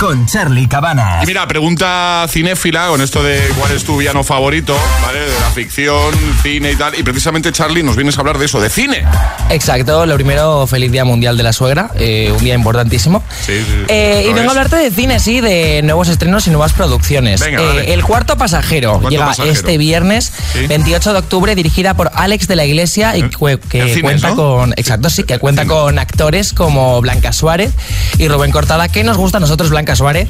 con 0.00 0.24
Charlie 0.24 0.66
Cabanas. 0.66 1.22
Y 1.24 1.26
mira, 1.26 1.46
pregunta 1.46 2.24
cinéfila 2.28 2.88
con 2.88 3.02
esto 3.02 3.22
de 3.22 3.38
cuál 3.58 3.72
es 3.72 3.84
tu 3.84 3.98
villano 3.98 4.24
favorito, 4.24 4.74
¿vale? 5.02 5.20
De 5.20 5.40
la 5.40 5.50
ficción, 5.50 6.14
cine 6.42 6.72
y 6.72 6.76
tal. 6.76 6.98
Y 6.98 7.02
precisamente, 7.02 7.52
Charlie, 7.52 7.82
nos 7.82 7.96
vienes 7.96 8.16
a 8.16 8.20
hablar 8.20 8.38
de 8.38 8.46
eso, 8.46 8.60
de 8.62 8.70
cine. 8.70 9.04
Exacto, 9.50 10.06
lo 10.06 10.14
primero, 10.14 10.66
feliz 10.66 10.90
Día 10.90 11.04
Mundial 11.04 11.36
de 11.36 11.42
la 11.42 11.52
Suegra, 11.52 11.90
eh, 11.96 12.32
un 12.34 12.42
día 12.42 12.54
importantísimo. 12.54 13.22
Sí, 13.44 13.52
sí. 13.62 13.84
Eh, 13.88 14.26
y 14.30 14.32
vengo 14.32 14.48
a 14.48 14.52
hablarte 14.52 14.76
de 14.76 14.90
cine, 14.90 15.20
sí, 15.20 15.42
de 15.42 15.82
nuevos 15.82 16.08
estrenos 16.08 16.46
y 16.46 16.50
nuevas 16.50 16.72
producciones. 16.72 17.40
Venga, 17.40 17.60
Eh. 17.60 17.92
El 17.92 18.02
cuarto 18.02 18.38
pasajero 18.38 18.92
Cuarto 18.92 19.10
llega 19.10 19.26
pasajero. 19.26 19.52
este 19.52 19.76
viernes, 19.76 20.32
Sí. 20.54 20.66
28 20.66 21.12
de 21.12 21.18
octubre, 21.18 21.54
dirigida 21.54 21.92
por 21.94 22.10
Alex 22.14 22.48
de 22.48 22.56
la 22.56 22.64
Iglesia 22.64 23.16
y 23.18 23.22
que, 23.28 23.58
que 23.68 24.00
cuenta 24.00 24.30
¿no? 24.30 24.36
con, 24.36 24.72
exacto, 24.78 25.10
sí, 25.10 25.24
que 25.24 25.38
cuenta 25.38 25.66
con 25.66 25.98
actores 25.98 26.54
como 26.54 27.00
Blanca 27.02 27.34
Suárez 27.34 27.72
y 28.16 28.28
Rubén 28.28 28.50
Cortada, 28.50 28.88
que 28.88 29.04
nos 29.04 29.18
gusta 29.18 29.36
a 29.36 29.40
nosotros 29.40 29.68
Blanca 29.68 29.89
Suárez. 29.96 30.28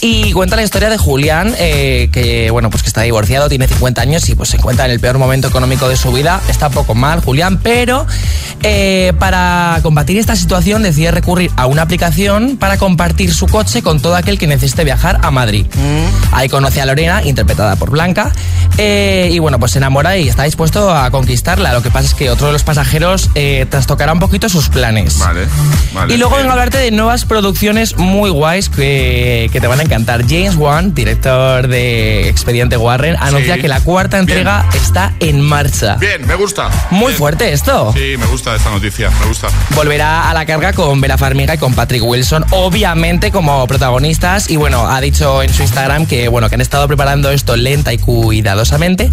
Y 0.00 0.32
cuenta 0.32 0.56
la 0.56 0.62
historia 0.62 0.88
de 0.88 0.96
Julián, 0.96 1.54
eh, 1.58 2.08
que 2.12 2.50
bueno, 2.50 2.70
pues 2.70 2.82
que 2.82 2.88
está 2.88 3.02
divorciado, 3.02 3.48
tiene 3.48 3.68
50 3.68 4.00
años 4.00 4.28
y 4.28 4.34
pues 4.34 4.50
se 4.50 4.56
encuentra 4.56 4.86
en 4.86 4.92
el 4.92 5.00
peor 5.00 5.18
momento 5.18 5.48
económico 5.48 5.88
de 5.88 5.96
su 5.96 6.12
vida. 6.12 6.40
Está 6.48 6.70
poco 6.70 6.94
mal, 6.94 7.20
Julián, 7.20 7.58
pero 7.62 8.06
eh, 8.62 9.12
para 9.18 9.78
combatir 9.82 10.18
esta 10.18 10.36
situación 10.36 10.82
decide 10.82 11.10
recurrir 11.10 11.50
a 11.56 11.66
una 11.66 11.82
aplicación 11.82 12.56
para 12.56 12.78
compartir 12.78 13.34
su 13.34 13.46
coche 13.46 13.82
con 13.82 14.00
todo 14.00 14.16
aquel 14.16 14.38
que 14.38 14.46
necesite 14.46 14.84
viajar 14.84 15.18
a 15.22 15.30
Madrid. 15.30 15.66
Ahí 16.32 16.48
conoce 16.48 16.80
a 16.80 16.86
Lorena, 16.86 17.22
interpretada 17.24 17.76
por 17.76 17.90
Blanca, 17.90 18.32
eh, 18.78 19.28
y 19.32 19.38
bueno, 19.38 19.58
pues 19.58 19.72
se 19.72 19.78
enamora 19.78 20.16
y 20.16 20.28
está 20.28 20.44
dispuesto 20.44 20.94
a 20.94 21.10
conquistarla. 21.10 21.72
Lo 21.72 21.82
que 21.82 21.90
pasa 21.90 22.06
es 22.06 22.14
que 22.14 22.30
otro 22.30 22.46
de 22.46 22.52
los 22.52 22.62
pasajeros 22.62 23.30
eh, 23.34 23.66
trastocará 23.68 24.12
un 24.12 24.18
poquito 24.20 24.48
sus 24.48 24.68
planes. 24.68 25.18
Vale, 25.18 25.46
vale. 25.92 26.14
Y 26.14 26.16
luego 26.16 26.36
vengo 26.36 26.50
a 26.50 26.52
hablarte 26.52 26.78
de 26.78 26.90
nuevas 26.90 27.24
producciones 27.24 27.96
muy 27.96 28.30
guays 28.30 28.68
que, 28.68 28.89
que 29.52 29.58
te 29.60 29.66
van 29.66 29.80
a 29.80 29.82
encantar. 29.82 30.22
James 30.28 30.56
Wan, 30.56 30.94
director 30.94 31.68
de 31.68 32.28
Expediente 32.28 32.76
Warren, 32.76 33.16
anuncia 33.18 33.54
Sí. 33.54 33.60
que 33.62 33.68
la 33.68 33.80
cuarta 33.80 34.18
entrega 34.18 34.66
está 34.74 35.12
en 35.20 35.40
marcha. 35.40 35.96
Bien, 35.96 36.26
me 36.26 36.34
gusta. 36.34 36.70
Muy 36.90 37.08
Bien. 37.08 37.18
fuerte 37.18 37.52
esto. 37.52 37.92
Sí, 37.96 38.16
me 38.18 38.26
gusta 38.26 38.54
esta 38.54 38.70
noticia, 38.70 39.10
me 39.20 39.26
gusta. 39.26 39.48
Volverá 39.74 40.28
a 40.30 40.34
la 40.34 40.46
carga 40.46 40.72
con 40.72 41.00
Bella 41.00 41.16
Farmiga 41.18 41.54
y 41.54 41.58
con 41.58 41.74
Patrick 41.74 42.02
Wilson, 42.02 42.44
obviamente 42.50 43.30
como 43.30 43.66
protagonistas. 43.66 44.50
Y 44.50 44.56
bueno, 44.56 44.88
ha 44.88 45.00
dicho 45.00 45.42
en 45.42 45.52
su 45.52 45.62
Instagram 45.62 46.06
que 46.06 46.28
bueno, 46.28 46.48
que 46.48 46.54
han 46.56 46.60
estado 46.60 46.86
preparando 46.86 47.30
esto 47.30 47.56
lenta 47.56 47.92
y 47.92 47.98
cuidadosamente 47.98 49.10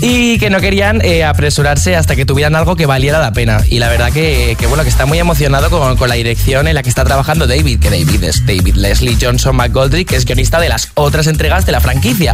y 0.00 0.38
que 0.38 0.50
no 0.50 0.60
querían 0.60 1.00
eh, 1.04 1.24
apresurarse 1.24 1.96
hasta 1.96 2.16
que 2.16 2.24
tuvieran 2.26 2.54
algo 2.56 2.76
que 2.76 2.86
valiera 2.86 3.18
la 3.20 3.32
pena. 3.32 3.62
Y 3.68 3.78
la 3.78 3.88
verdad 3.88 4.12
que, 4.12 4.56
que, 4.58 4.66
bueno, 4.66 4.82
que 4.82 4.88
está 4.90 5.06
muy 5.06 5.18
emocionado 5.18 5.70
con, 5.70 5.96
con 5.96 6.08
la 6.08 6.14
dirección 6.14 6.68
en 6.68 6.74
la 6.74 6.82
que 6.82 6.88
está 6.88 7.04
trabajando 7.04 7.46
David, 7.46 7.80
que 7.80 7.90
David 7.90 8.24
es 8.24 8.44
David 8.46 8.74
Leslie 8.76 9.15
Johnson 9.20 9.56
McGoldrick, 9.56 10.08
que 10.08 10.16
es 10.16 10.24
guionista 10.24 10.60
de 10.60 10.68
las 10.68 10.90
otras 10.94 11.26
entregas 11.26 11.66
de 11.66 11.72
la 11.72 11.80
franquicia. 11.80 12.32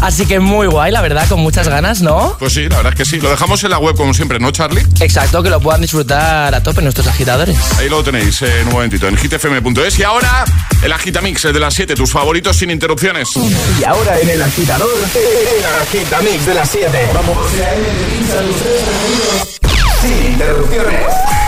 Así 0.00 0.26
que 0.26 0.40
muy 0.40 0.66
guay, 0.66 0.92
la 0.92 1.00
verdad, 1.00 1.28
con 1.28 1.40
muchas 1.40 1.68
ganas, 1.68 2.02
¿no? 2.02 2.36
Pues 2.38 2.52
sí, 2.52 2.68
la 2.68 2.76
verdad 2.76 2.92
es 2.92 2.98
que 2.98 3.04
sí. 3.04 3.20
Lo 3.20 3.30
dejamos 3.30 3.62
en 3.64 3.70
la 3.70 3.78
web 3.78 3.96
como 3.96 4.14
siempre, 4.14 4.38
¿no, 4.38 4.50
Charlie? 4.50 4.86
Exacto, 5.00 5.42
que 5.42 5.50
lo 5.50 5.60
puedan 5.60 5.80
disfrutar 5.80 6.54
a 6.54 6.62
tope 6.62 6.82
nuestros 6.82 7.06
agitadores. 7.06 7.56
Ahí 7.78 7.88
lo 7.88 8.02
tenéis 8.02 8.42
eh, 8.42 8.60
en 8.60 8.68
un 8.68 8.74
momentito, 8.74 9.08
en 9.08 9.16
hitfm.es. 9.16 9.98
Y 9.98 10.02
ahora, 10.02 10.44
el 10.82 10.92
Agitamix 10.92 11.44
el 11.44 11.52
de 11.52 11.60
las 11.60 11.74
7, 11.74 11.94
tus 11.94 12.10
favoritos 12.10 12.56
sin 12.56 12.70
interrupciones. 12.70 13.28
Y 13.80 13.84
ahora 13.84 14.18
en 14.18 14.28
el 14.28 14.42
agitador, 14.42 14.88
el 15.14 15.82
agitamix 15.82 16.46
de 16.46 16.54
las 16.54 16.70
7. 16.70 17.10
Vamos. 17.14 17.38
Sin 20.00 20.32
interrupciones. 20.32 21.47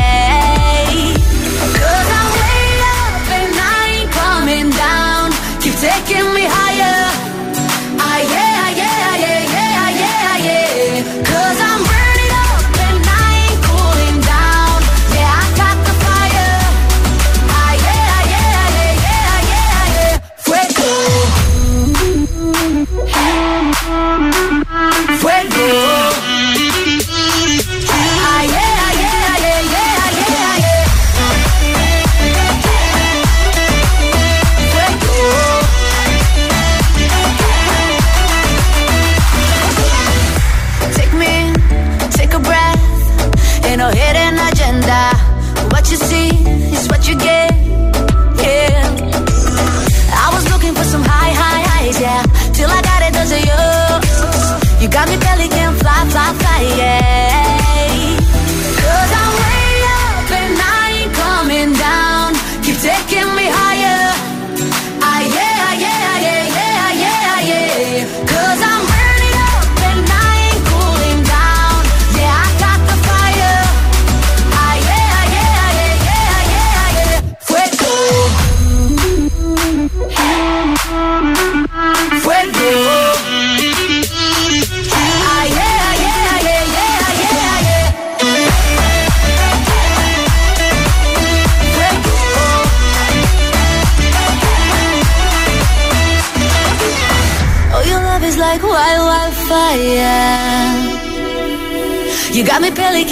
Take 5.81 6.11
it 6.11 6.20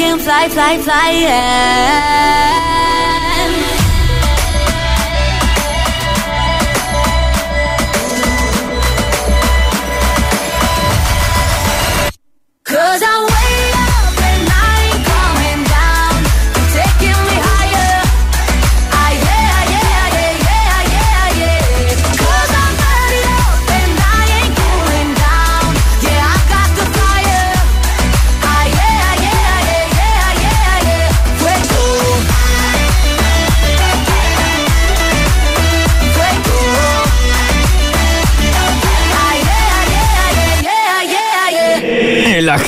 pelican, 0.09 0.19
fly, 0.19 0.49
fly, 0.49 0.77
fly, 0.79 1.11
yeah. 1.11 2.58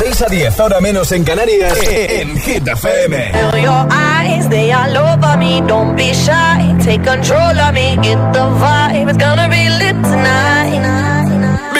6 0.00 0.22
a 0.22 0.26
10, 0.30 0.60
ahora 0.60 0.80
menos 0.80 1.12
en 1.12 1.24
Canarias, 1.24 1.76
eh, 1.82 2.06
eh, 2.06 2.20
en 2.22 2.34
Hit 2.38 2.66
FM. 2.66 3.32
your 3.60 3.86
eyes, 3.92 4.48
they 4.48 4.72
all 4.72 4.96
over 4.96 5.36
me. 5.36 5.60
Don't 5.66 5.94
be 5.94 6.14
shy, 6.14 6.74
take 6.82 7.02
control 7.04 7.60
of 7.60 7.74
me. 7.74 7.96
Get 7.96 8.16
the 8.32 8.40
vibe, 8.40 9.10
it's 9.10 9.18
gonna 9.18 9.46
be 9.46 9.68
lit 9.68 10.02
tonight. 10.02 10.99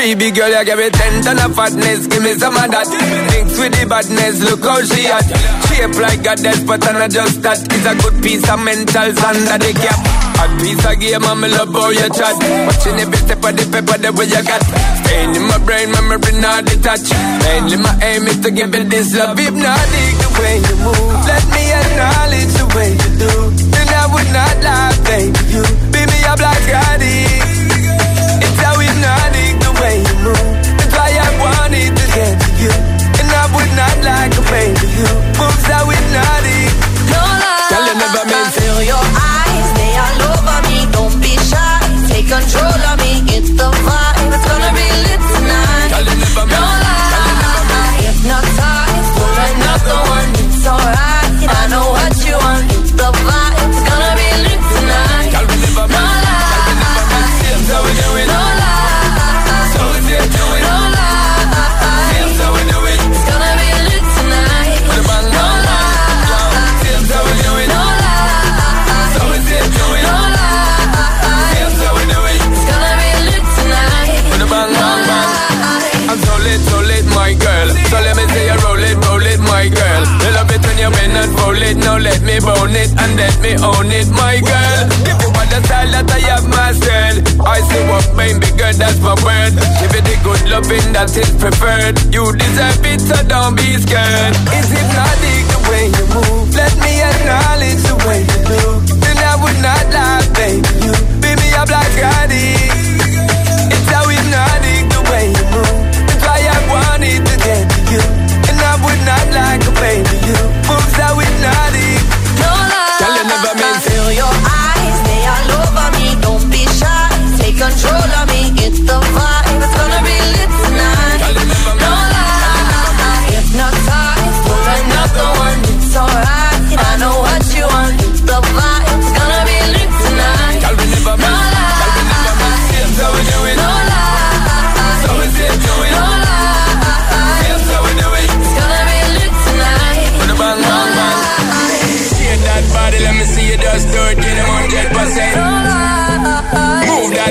Baby 0.01 0.33
girl, 0.33 0.49
you 0.49 0.65
give 0.65 0.79
me 0.81 0.89
ten 0.89 1.21
ton 1.21 1.39
of 1.45 1.53
fatness, 1.55 2.09
give 2.09 2.25
me 2.25 2.33
some 2.41 2.57
of 2.57 2.73
that. 2.73 2.89
Mixed 2.89 3.61
with 3.61 3.77
the 3.77 3.85
badness, 3.85 4.41
look 4.49 4.65
how 4.65 4.81
she 4.81 5.05
at. 5.05 5.29
Shape 5.69 5.93
like 6.01 6.25
a 6.25 6.41
death, 6.41 6.65
but 6.65 6.81
I'm 6.89 6.97
not 7.05 7.13
just 7.13 7.45
that. 7.45 7.61
It's 7.61 7.85
a 7.85 7.93
good 8.01 8.17
piece 8.25 8.49
of 8.49 8.65
mental 8.65 9.13
sand 9.13 9.45
that 9.45 9.61
they 9.61 9.77
cap. 9.77 10.01
A 10.41 10.45
piece 10.57 10.81
of 10.89 10.97
game, 11.05 11.21
mama, 11.21 11.53
love 11.53 11.69
how 11.77 11.93
you 11.93 12.09
chat. 12.17 12.33
Watching 12.33 12.97
every 12.97 13.21
step 13.21 13.45
of 13.45 13.53
the 13.53 13.65
paper, 13.69 13.97
the 14.01 14.11
way 14.17 14.25
you 14.25 14.41
got. 14.41 14.65
Staying 15.05 15.37
in 15.37 15.45
my 15.45 15.61
brain, 15.69 15.93
memory 15.93 16.33
not 16.41 16.65
detached. 16.65 17.13
Mainly 17.45 17.77
my 17.85 17.93
aim 18.01 18.25
is 18.25 18.41
to 18.41 18.49
give 18.51 18.73
it 18.73 18.89
this 18.89 19.13
love. 19.13 19.37
If 19.37 19.53
not, 19.53 19.85
the 19.85 20.29
way 20.41 20.65
you 20.65 20.77
move. 20.81 21.13
Let 21.29 21.45
me 21.53 21.63
acknowledge 21.77 22.53
the 22.57 22.67
way 22.73 22.91
you 22.97 23.11
do. 23.21 23.33
Then 23.69 23.85
I 23.85 24.09
would 24.09 24.31
not 24.33 24.57
lie, 24.65 24.97
baby. 25.05 25.45
You 25.53 25.63
beat 25.93 26.09
me 26.09 26.19
up 26.25 26.41
like 26.41 26.73
I 26.73 26.97
did. 26.97 27.50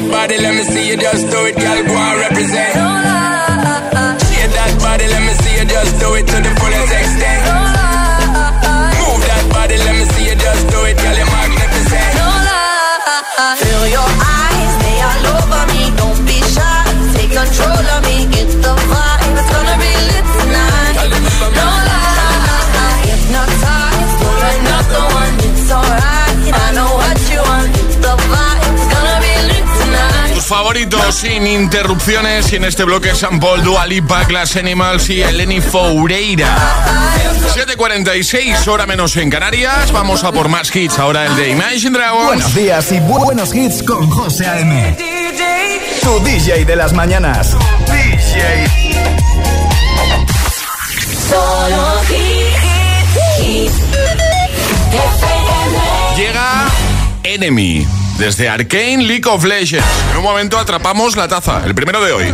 Body, 0.07 0.37
let 0.37 0.55
me 0.55 0.63
see 0.63 0.87
you 0.89 0.97
just 0.97 1.29
do 1.29 1.45
it, 1.45 1.55
girl. 1.55 1.83
Go 1.83 1.95
and 1.95 2.19
represent. 2.21 2.73
Shake 4.21 4.51
that 4.53 4.71
body, 4.79 5.07
let 5.07 5.21
me 5.21 5.33
see 5.41 5.53
you 5.59 5.65
just 5.65 5.99
do 5.99 6.13
it 6.15 6.27
to 6.27 6.37
the 6.41 6.51
fullest 6.59 6.93
extent. 6.93 7.68
Sin 31.11 31.45
interrupciones 31.45 32.53
y 32.53 32.55
en 32.55 32.63
este 32.63 32.85
bloque 32.85 33.13
San 33.13 33.37
Paul, 33.39 33.61
Dua 33.63 33.85
Lipa, 33.85 34.23
Glass 34.23 34.55
Animals 34.55 35.09
y 35.09 35.21
Eleni 35.21 35.59
Foureira. 35.59 36.55
7.46, 37.53 38.65
hora 38.67 38.85
menos 38.85 39.17
en 39.17 39.29
Canarias. 39.29 39.91
Vamos 39.91 40.23
a 40.23 40.31
por 40.31 40.47
más 40.47 40.73
hits. 40.73 40.97
Ahora 40.97 41.25
el 41.25 41.35
de 41.35 41.49
Imagine 41.49 41.97
Dragons. 41.97 42.27
Buenos 42.27 42.55
días 42.55 42.91
y 42.93 42.95
bu- 42.99 43.25
buenos 43.25 43.53
hits 43.53 43.83
con 43.83 44.09
José 44.09 44.45
A.M. 44.47 44.95
Tu 46.01 46.19
DJ 46.23 46.63
de 46.63 46.75
las 46.77 46.93
mañanas. 46.93 47.57
DJ. 47.87 48.65
Solo. 51.29 51.99
Llega 56.15 56.65
Enemy. 57.23 57.85
Desde 58.19 58.49
Arcane 58.49 58.97
League 58.97 59.25
of 59.27 59.45
Legends. 59.45 59.87
En 60.11 60.17
un 60.17 60.23
momento 60.23 60.59
atrapamos 60.59 61.15
la 61.15 61.29
taza, 61.29 61.61
el 61.65 61.73
primero 61.73 62.03
de 62.03 62.11
hoy. 62.11 62.25
I 62.25 62.33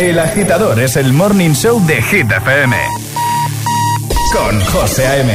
El 0.00 0.18
agitador 0.18 0.80
es 0.80 0.96
el 0.96 1.12
morning 1.12 1.52
show 1.52 1.78
de 1.86 2.00
Hit 2.00 2.32
FM. 2.32 2.74
Con 4.32 4.58
José 4.64 5.06
A.M. 5.06 5.30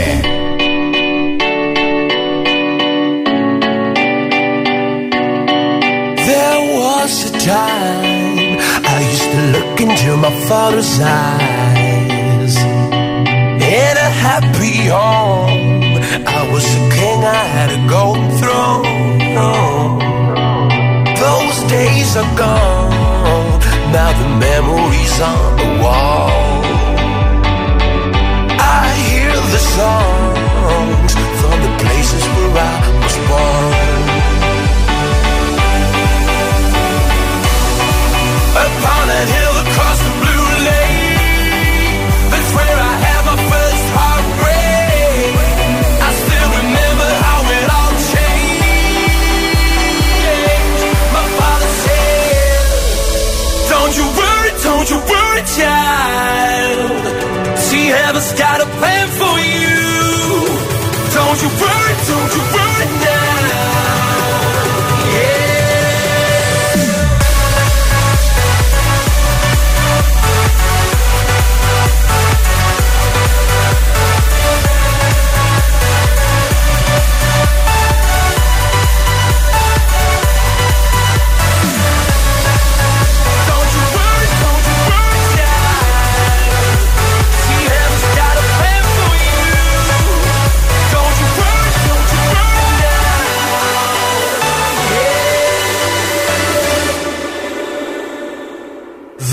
There 6.26 6.80
was 6.80 7.26
a 7.26 7.32
time 7.46 8.58
I 8.84 9.08
used 9.12 9.30
to 9.30 9.42
look 9.54 9.82
into 9.82 10.18
my 10.18 10.32
father's 10.48 11.00
eyes. 11.00 12.58
In 12.58 13.98
a 14.08 14.10
happy 14.26 14.88
home, 14.90 16.02
I 16.26 16.50
was 16.52 16.66
a 16.66 16.90
king, 16.90 17.24
I 17.24 17.46
had 17.56 17.70
a 17.70 17.88
golden 17.88 18.32
throne. 18.40 20.00
Those 21.20 21.58
days 21.70 22.18
are 22.18 22.36
gone, 22.36 23.05
now 23.96 24.12
the 24.12 24.30
memories 24.48 25.16
on 25.22 25.56
the 25.56 25.70
wall. 25.82 26.30
I 28.60 28.84
hear 29.08 29.32
the 29.56 29.62
songs 29.78 31.12
from 31.40 31.58
the 31.66 31.72
places 31.84 32.24
where 32.34 32.54
I 32.72 32.76
was 33.04 33.16
born. 33.30 33.74
Upon 38.66 39.06
a 39.20 39.22
hill 39.34 39.55
don't 54.88 55.02
you 55.02 55.14
worry, 55.14 55.42
child. 55.58 56.92
See, 57.58 57.88
heaven's 57.88 58.34
got 58.34 58.62
a 58.62 58.66
plan 58.78 59.08
for 59.18 59.36
you. 59.42 59.82
Don't 61.18 61.42
you 61.42 61.50
worry, 61.58 61.85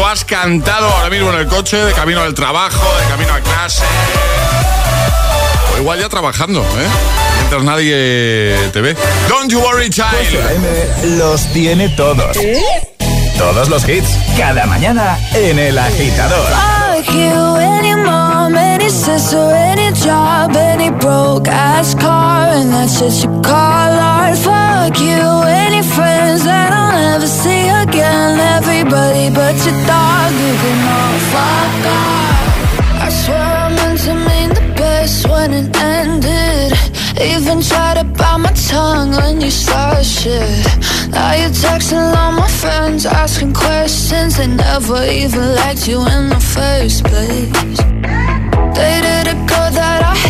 lo 0.00 0.06
has 0.06 0.24
cantado 0.24 0.88
ahora 0.88 1.10
mismo 1.10 1.30
en 1.30 1.40
el 1.40 1.46
coche, 1.46 1.76
de 1.76 1.92
camino 1.92 2.22
al 2.22 2.32
trabajo, 2.32 2.80
de 3.00 3.06
camino 3.10 3.34
a 3.34 3.40
clase. 3.40 3.84
O 5.74 5.78
igual 5.78 6.00
ya 6.00 6.08
trabajando, 6.08 6.62
¿eh? 6.62 6.88
Mientras 7.38 7.62
nadie 7.64 8.56
te 8.72 8.80
ve. 8.80 8.96
Don't 9.28 9.50
you 9.52 9.60
worry, 9.60 9.90
child. 9.90 10.06
A.M. 10.14 11.18
los 11.18 11.44
tiene 11.52 11.90
todos. 11.90 12.34
Todos 13.36 13.68
los 13.68 13.86
hits, 13.86 14.08
cada 14.38 14.64
mañana 14.64 15.18
en 15.34 15.58
El 15.58 15.78
Agitador. 15.78 16.46
Fuck 16.46 17.14
you, 17.14 17.56
any 17.56 17.94
mom, 17.94 18.56
any 18.56 18.88
sister, 18.88 19.54
any 19.54 19.92
job, 19.92 20.56
any 20.56 20.90
broke 20.90 21.46
ass 21.48 21.94
car, 21.94 22.48
and 22.54 22.72
that's 22.72 22.98
shit 22.98 23.22
you 23.22 23.40
call 23.42 23.52
art. 23.54 24.36
Fuck 24.38 24.98
you, 24.98 25.39
Everybody 28.92 29.30
but 29.30 29.54
your 29.64 29.86
dog, 29.86 30.32
you 30.32 30.52
can 30.62 30.80
all 30.90 31.18
fuck 31.30 31.86
off. 31.94 33.06
I 33.06 33.08
swear 33.08 33.38
I 33.38 33.68
meant 33.72 34.00
to 34.00 34.14
mean 34.14 34.48
the 34.48 34.74
best 34.74 35.28
when 35.28 35.52
it 35.52 35.76
ended. 35.76 36.72
Even 37.16 37.62
tried 37.62 37.98
to 37.98 38.04
bite 38.18 38.38
my 38.38 38.50
tongue 38.50 39.12
when 39.12 39.40
you 39.40 39.52
started 39.52 40.02
shit. 40.02 40.66
Now 41.08 41.34
you're 41.34 41.50
texting 41.50 42.02
all 42.16 42.32
my 42.32 42.48
friends, 42.48 43.06
asking 43.06 43.52
questions. 43.54 44.38
They 44.38 44.48
never 44.48 45.04
even 45.04 45.54
liked 45.54 45.86
you 45.86 46.00
in 46.00 46.30
the 46.30 46.40
first 46.40 47.04
place. 47.04 47.78
Dated 48.74 49.28
a 49.34 49.36
girl 49.46 49.70
that 49.70 50.02
I 50.02 50.29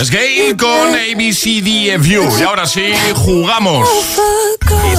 Es 0.00 0.10
Gay 0.10 0.54
con 0.56 0.94
ABCDFU. 0.94 2.38
Y 2.38 2.42
ahora 2.42 2.66
sí, 2.66 2.92
jugamos. 3.14 3.88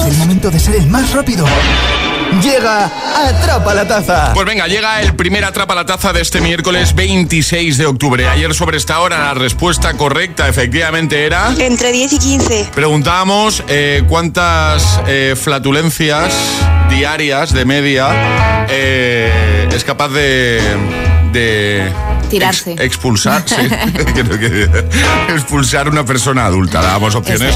Es 0.00 0.06
el 0.06 0.16
momento 0.16 0.50
de 0.50 0.58
ser 0.58 0.76
el 0.76 0.86
más 0.86 1.12
rápido. 1.12 1.44
Llega 2.42 2.86
Atrapa 2.86 3.74
la 3.74 3.86
Taza. 3.86 4.32
Pues 4.32 4.46
venga, 4.46 4.66
llega 4.66 5.02
el 5.02 5.14
primer 5.14 5.44
Atrapa 5.44 5.74
la 5.74 5.84
Taza 5.84 6.14
de 6.14 6.22
este 6.22 6.40
miércoles 6.40 6.94
26 6.94 7.76
de 7.76 7.84
octubre. 7.84 8.26
Ayer 8.26 8.54
sobre 8.54 8.78
esta 8.78 9.00
hora 9.00 9.18
la 9.18 9.34
respuesta 9.34 9.92
correcta 9.94 10.48
efectivamente 10.48 11.26
era... 11.26 11.52
Entre 11.58 11.92
10 11.92 12.14
y 12.14 12.18
15. 12.18 12.68
Preguntábamos 12.74 13.62
eh, 13.68 14.02
cuántas 14.08 15.00
eh, 15.06 15.34
flatulencias 15.36 16.34
diarias 16.88 17.52
de 17.52 17.64
media 17.66 18.66
eh, 18.70 19.68
es 19.70 19.84
capaz 19.84 20.08
de, 20.08 20.60
de 21.32 21.92
Tirarse. 22.28 22.72
ex- 22.72 22.80
expulsar, 22.82 23.42
sí. 23.46 23.56
Expulsar 25.28 25.88
una 25.88 26.04
persona 26.04 26.46
adulta. 26.46 26.80
Dábamos 26.82 27.14
opciones, 27.14 27.54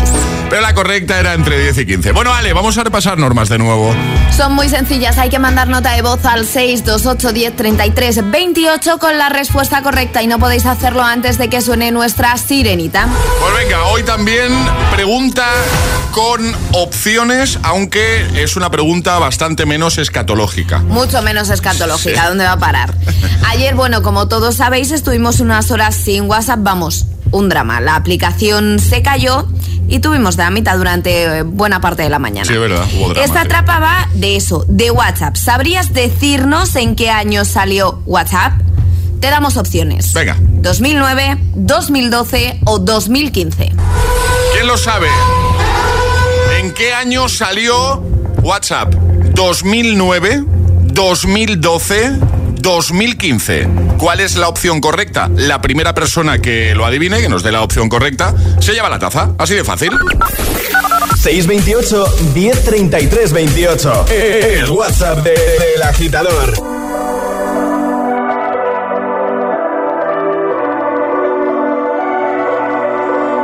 pero 0.51 0.63
la 0.63 0.75
correcta 0.75 1.19
era 1.19 1.35
entre 1.35 1.61
10 1.61 1.79
y 1.79 1.87
15. 1.87 2.13
Bueno, 2.13 2.33
Ale, 2.35 2.53
vamos 2.53 2.77
a 2.79 2.85
repasar 2.85 3.19
normas 3.19 3.49
de 3.49 3.59
nuevo. 3.59 3.95
Son 4.37 4.53
muy 4.53 4.69
sencillas, 4.69 5.19
hay 5.19 5.31
que 5.31 5.39
mandar 5.39 5.69
nota 5.69 5.93
de 5.93 6.03
voz 6.03 6.25
al 6.25 6.45
628 6.47 7.33
10 7.33 7.57
33 7.57 8.31
28 8.31 8.99
con 8.99 9.19
la 9.19 9.29
respuesta 9.29 9.83
correcta 9.83 10.23
y 10.23 10.27
no 10.27 10.39
podéis 10.39 10.67
hacerlo 10.67 11.03
antes 11.03 11.39
de 11.39 11.49
que 11.49 11.61
suene 11.61 11.91
nuestra 11.91 12.37
sirenita. 12.37 13.07
Pues 13.41 13.55
venga, 13.65 13.85
hoy 13.85 14.03
también 14.03 14.53
pregunta 14.95 15.47
con 16.13 16.41
opciones, 16.73 17.59
aunque 17.63 18.25
es 18.43 18.57
una 18.57 18.71
pregunta 18.71 19.19
bastante 19.19 19.67
menos 19.67 19.99
escatológica. 19.99 20.79
Mucho 20.81 21.23
menos 21.23 21.51
escatológica, 21.51 22.21
Sí. 22.23 22.29
¿dónde 22.29 22.45
va 22.45 22.53
a 22.53 22.59
parar? 22.59 22.95
Ayer, 23.49 23.64
bueno, 23.73 24.03
como 24.03 24.29
todos 24.29 24.57
sabéis, 24.57 24.91
estuvimos 24.91 25.41
unas 25.41 25.71
horas 25.71 25.95
sin 25.95 26.29
WhatsApp, 26.29 26.59
vamos, 26.63 27.07
un 27.31 27.49
drama. 27.49 27.81
La 27.81 27.97
aplicación 27.97 28.79
se 28.79 29.01
cayó 29.01 29.47
y 29.89 30.01
tuvimos 30.01 30.37
dinamita 30.37 30.77
durante 30.77 31.39
eh, 31.39 31.43
buena 31.43 31.81
parte 31.81 32.03
de 32.03 32.11
la 32.11 32.19
mañana. 32.19 32.47
Sí, 32.47 32.53
es 32.53 32.61
verdad, 32.61 32.87
hubo 32.95 33.09
drama. 33.09 33.25
Esta 33.25 33.43
sí. 33.43 33.49
trapa 33.49 33.79
va 33.79 34.09
de 34.15 34.37
eso, 34.37 34.65
de 34.69 34.91
WhatsApp. 34.91 35.37
¿Sabrías 35.37 35.95
decirnos 35.95 36.77
en 36.77 36.95
qué 36.95 37.11
año 37.11 37.45
salió 37.45 38.03
WhatsApp? 38.05 38.53
Te 39.21 39.31
damos 39.31 39.57
opciones. 39.57 40.13
Venga. 40.13 40.37
2009, 40.41 41.39
2012 41.55 42.61
o 42.67 42.79
2015. 42.79 43.73
¿Quién 44.53 44.67
lo 44.67 44.77
sabe? 44.77 45.09
¿En 46.61 46.73
qué 46.75 46.93
año 46.93 47.29
salió 47.29 48.03
WhatsApp? 48.43 48.93
¿2009, 49.35 50.45
2012, 50.93 52.19
2015? 52.65 53.69
¿Cuál 53.99 54.21
es 54.21 54.37
la 54.37 54.49
opción 54.49 54.81
correcta? 54.81 55.29
La 55.37 55.61
primera 55.61 55.95
persona 55.95 56.39
que 56.41 56.75
lo 56.75 56.87
adivine, 56.87 57.21
que 57.21 57.29
nos 57.29 57.43
dé 57.43 57.53
la 57.53 57.61
opción 57.61 57.91
correcta, 57.91 58.35
se 58.59 58.73
lleva 58.73 58.89
la 58.89 58.99
taza. 58.99 59.33
Así 59.39 59.55
de 59.55 59.63
fácil. 59.65 59.91
628 61.23 62.07
1033 62.35 63.33
28. 63.35 64.07
El 64.09 64.71
WhatsApp 64.71 65.19
de- 65.23 65.31
del 65.75 65.83
agitador. 65.83 66.55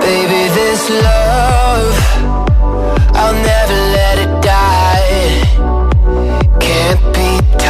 Baby, 0.00 0.42
this 0.56 0.88
love, 0.90 1.29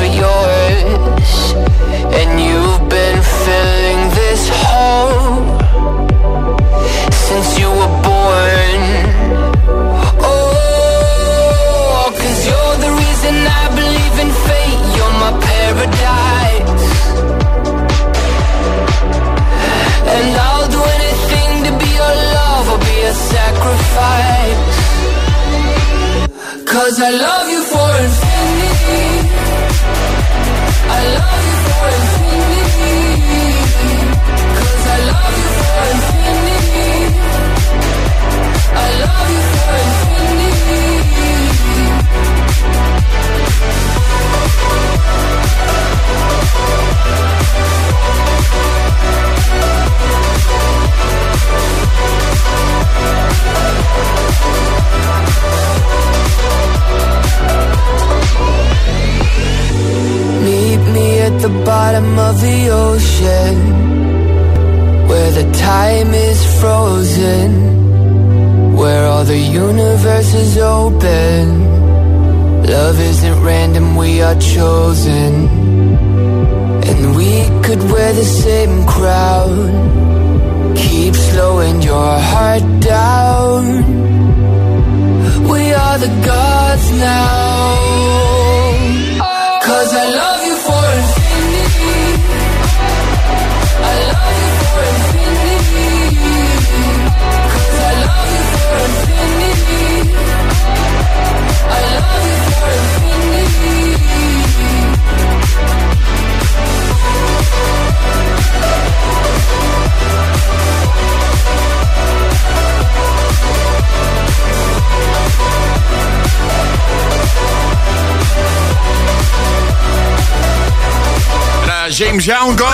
for 0.00 0.06
your 0.06 0.59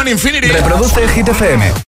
Reproduce 0.06 1.08
Hit 1.08 1.26
FM. 1.28 1.84